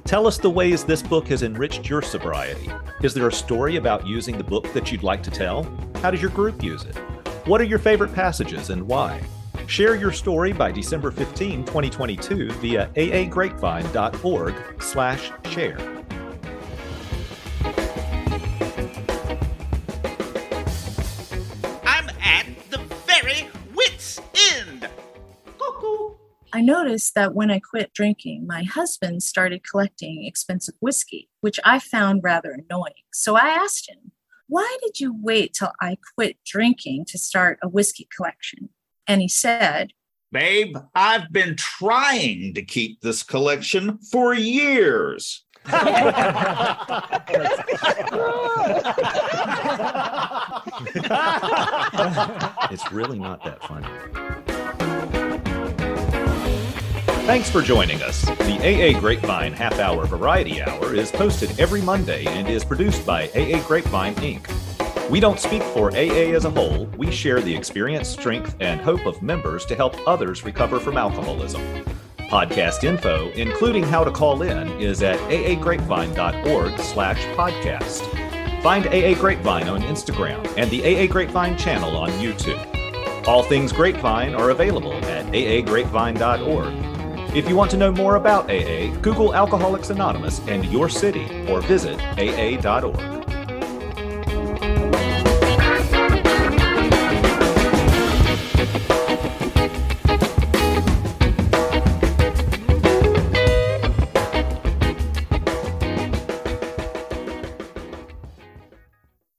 Tell 0.04 0.26
us 0.26 0.40
the 0.40 0.50
ways 0.50 0.84
this 0.84 1.04
book 1.04 1.28
has 1.28 1.44
enriched 1.44 1.88
your 1.88 2.02
sobriety. 2.02 2.72
Is 3.04 3.14
there 3.14 3.28
a 3.28 3.32
story 3.32 3.76
about 3.76 4.08
using 4.08 4.36
the 4.36 4.44
book 4.44 4.74
that 4.74 4.92
you'd 4.92 5.04
like 5.04 5.22
to 5.24 5.32
tell? 5.32 5.72
How 6.02 6.10
does 6.10 6.24
your 6.24 6.32
group 6.32 6.64
use 6.64 6.86
it? 6.86 6.98
What 7.46 7.62
are 7.62 7.66
your 7.66 7.78
favorite 7.78 8.16
passages 8.16 8.72
and 8.72 8.82
why? 8.88 9.22
Share 9.68 9.96
your 9.96 10.12
story 10.12 10.54
by 10.54 10.72
December 10.72 11.12
15, 11.12 11.66
2022 11.66 12.52
via 12.54 12.90
aagrapevine.org 12.96 14.82
slash 14.82 15.32
share. 15.52 16.03
Noticed 26.64 27.14
that 27.16 27.36
when 27.36 27.52
I 27.52 27.60
quit 27.60 27.94
drinking, 27.94 28.48
my 28.48 28.64
husband 28.64 29.22
started 29.22 29.62
collecting 29.70 30.26
expensive 30.26 30.76
whiskey, 30.80 31.30
which 31.42 31.60
I 31.64 31.80
found 31.80 32.24
rather 32.24 32.52
annoying. 32.52 33.04
So 33.14 33.36
I 33.36 33.50
asked 33.50 33.90
him, 33.90 34.12
Why 34.48 34.78
did 34.82 35.00
you 35.00 35.16
wait 35.22 35.54
till 35.54 35.72
I 35.80 35.98
quit 36.16 36.38
drinking 36.46 37.06
to 37.10 37.18
start 37.18 37.60
a 37.62 37.70
whiskey 37.70 38.08
collection? 38.16 38.70
And 39.08 39.22
he 39.22 39.28
said, 39.28 39.92
Babe, 40.32 40.76
I've 40.96 41.32
been 41.32 41.56
trying 41.56 42.56
to 42.56 42.64
keep 42.64 43.02
this 43.02 43.22
collection 43.22 44.00
for 44.00 44.34
years. 44.34 45.46
it's 52.72 52.92
really 52.92 53.20
not 53.20 53.44
that 53.44 53.64
funny. 53.64 53.88
Thanks 57.26 57.50
for 57.50 57.62
joining 57.62 58.04
us. 58.04 58.22
The 58.26 58.60
AA 58.60 59.00
Grapevine 59.00 59.54
Half 59.54 59.80
Hour 59.80 60.06
Variety 60.06 60.62
Hour 60.62 60.94
is 60.94 61.10
posted 61.10 61.58
every 61.58 61.82
Monday 61.82 62.26
and 62.26 62.50
is 62.50 62.66
produced 62.66 63.06
by 63.06 63.30
AA 63.30 63.66
Grapevine 63.66 64.14
Inc. 64.16 65.10
We 65.10 65.22
don't 65.22 65.40
speak 65.40 65.64
for 65.64 65.90
AA 65.92 66.36
as 66.36 66.44
a 66.44 66.50
whole, 66.50 66.86
we 66.98 67.10
share 67.12 67.40
the 67.40 67.56
experience, 67.56 68.10
strength, 68.10 68.58
and 68.60 68.82
hope 68.82 69.06
of 69.06 69.24
members 69.24 69.66
to 69.68 69.76
help 69.76 69.96
others 70.06 70.44
recover 70.44 70.82
from 70.82 70.98
alcoholism. 70.98 71.62
Podcast 72.30 72.84
info, 72.84 73.30
including 73.32 73.84
how 73.84 74.04
to 74.04 74.12
call 74.12 74.42
in, 74.42 74.68
is 74.82 75.02
at 75.02 75.18
aagrapevine.org 75.30 76.78
slash 76.78 77.24
podcast. 77.38 78.02
Find 78.62 78.86
AA 78.88 79.18
Grapevine 79.18 79.70
on 79.70 79.82
Instagram 79.84 80.46
and 80.58 80.70
the 80.70 80.84
AA 80.84 81.10
Grapevine 81.10 81.58
channel 81.58 81.96
on 81.96 82.10
YouTube. 82.12 82.60
All 83.26 83.44
things 83.44 83.72
Grapevine 83.72 84.36
are 84.36 84.50
available 84.50 84.92
at 84.92 85.26
aagrapevine.org 85.28 86.83
if 87.36 87.50
you 87.50 87.56
want 87.56 87.72
to 87.72 87.78
know 87.78 87.92
more 87.92 88.16
about 88.16 88.50
AA, 88.50 88.96
Google 89.02 89.34
Alcoholics 89.34 89.90
Anonymous 89.90 90.40
and 90.48 90.66
your 90.66 90.88
city 90.88 91.26
or 91.48 91.62
visit 91.62 92.00
aa.org. 92.18 93.23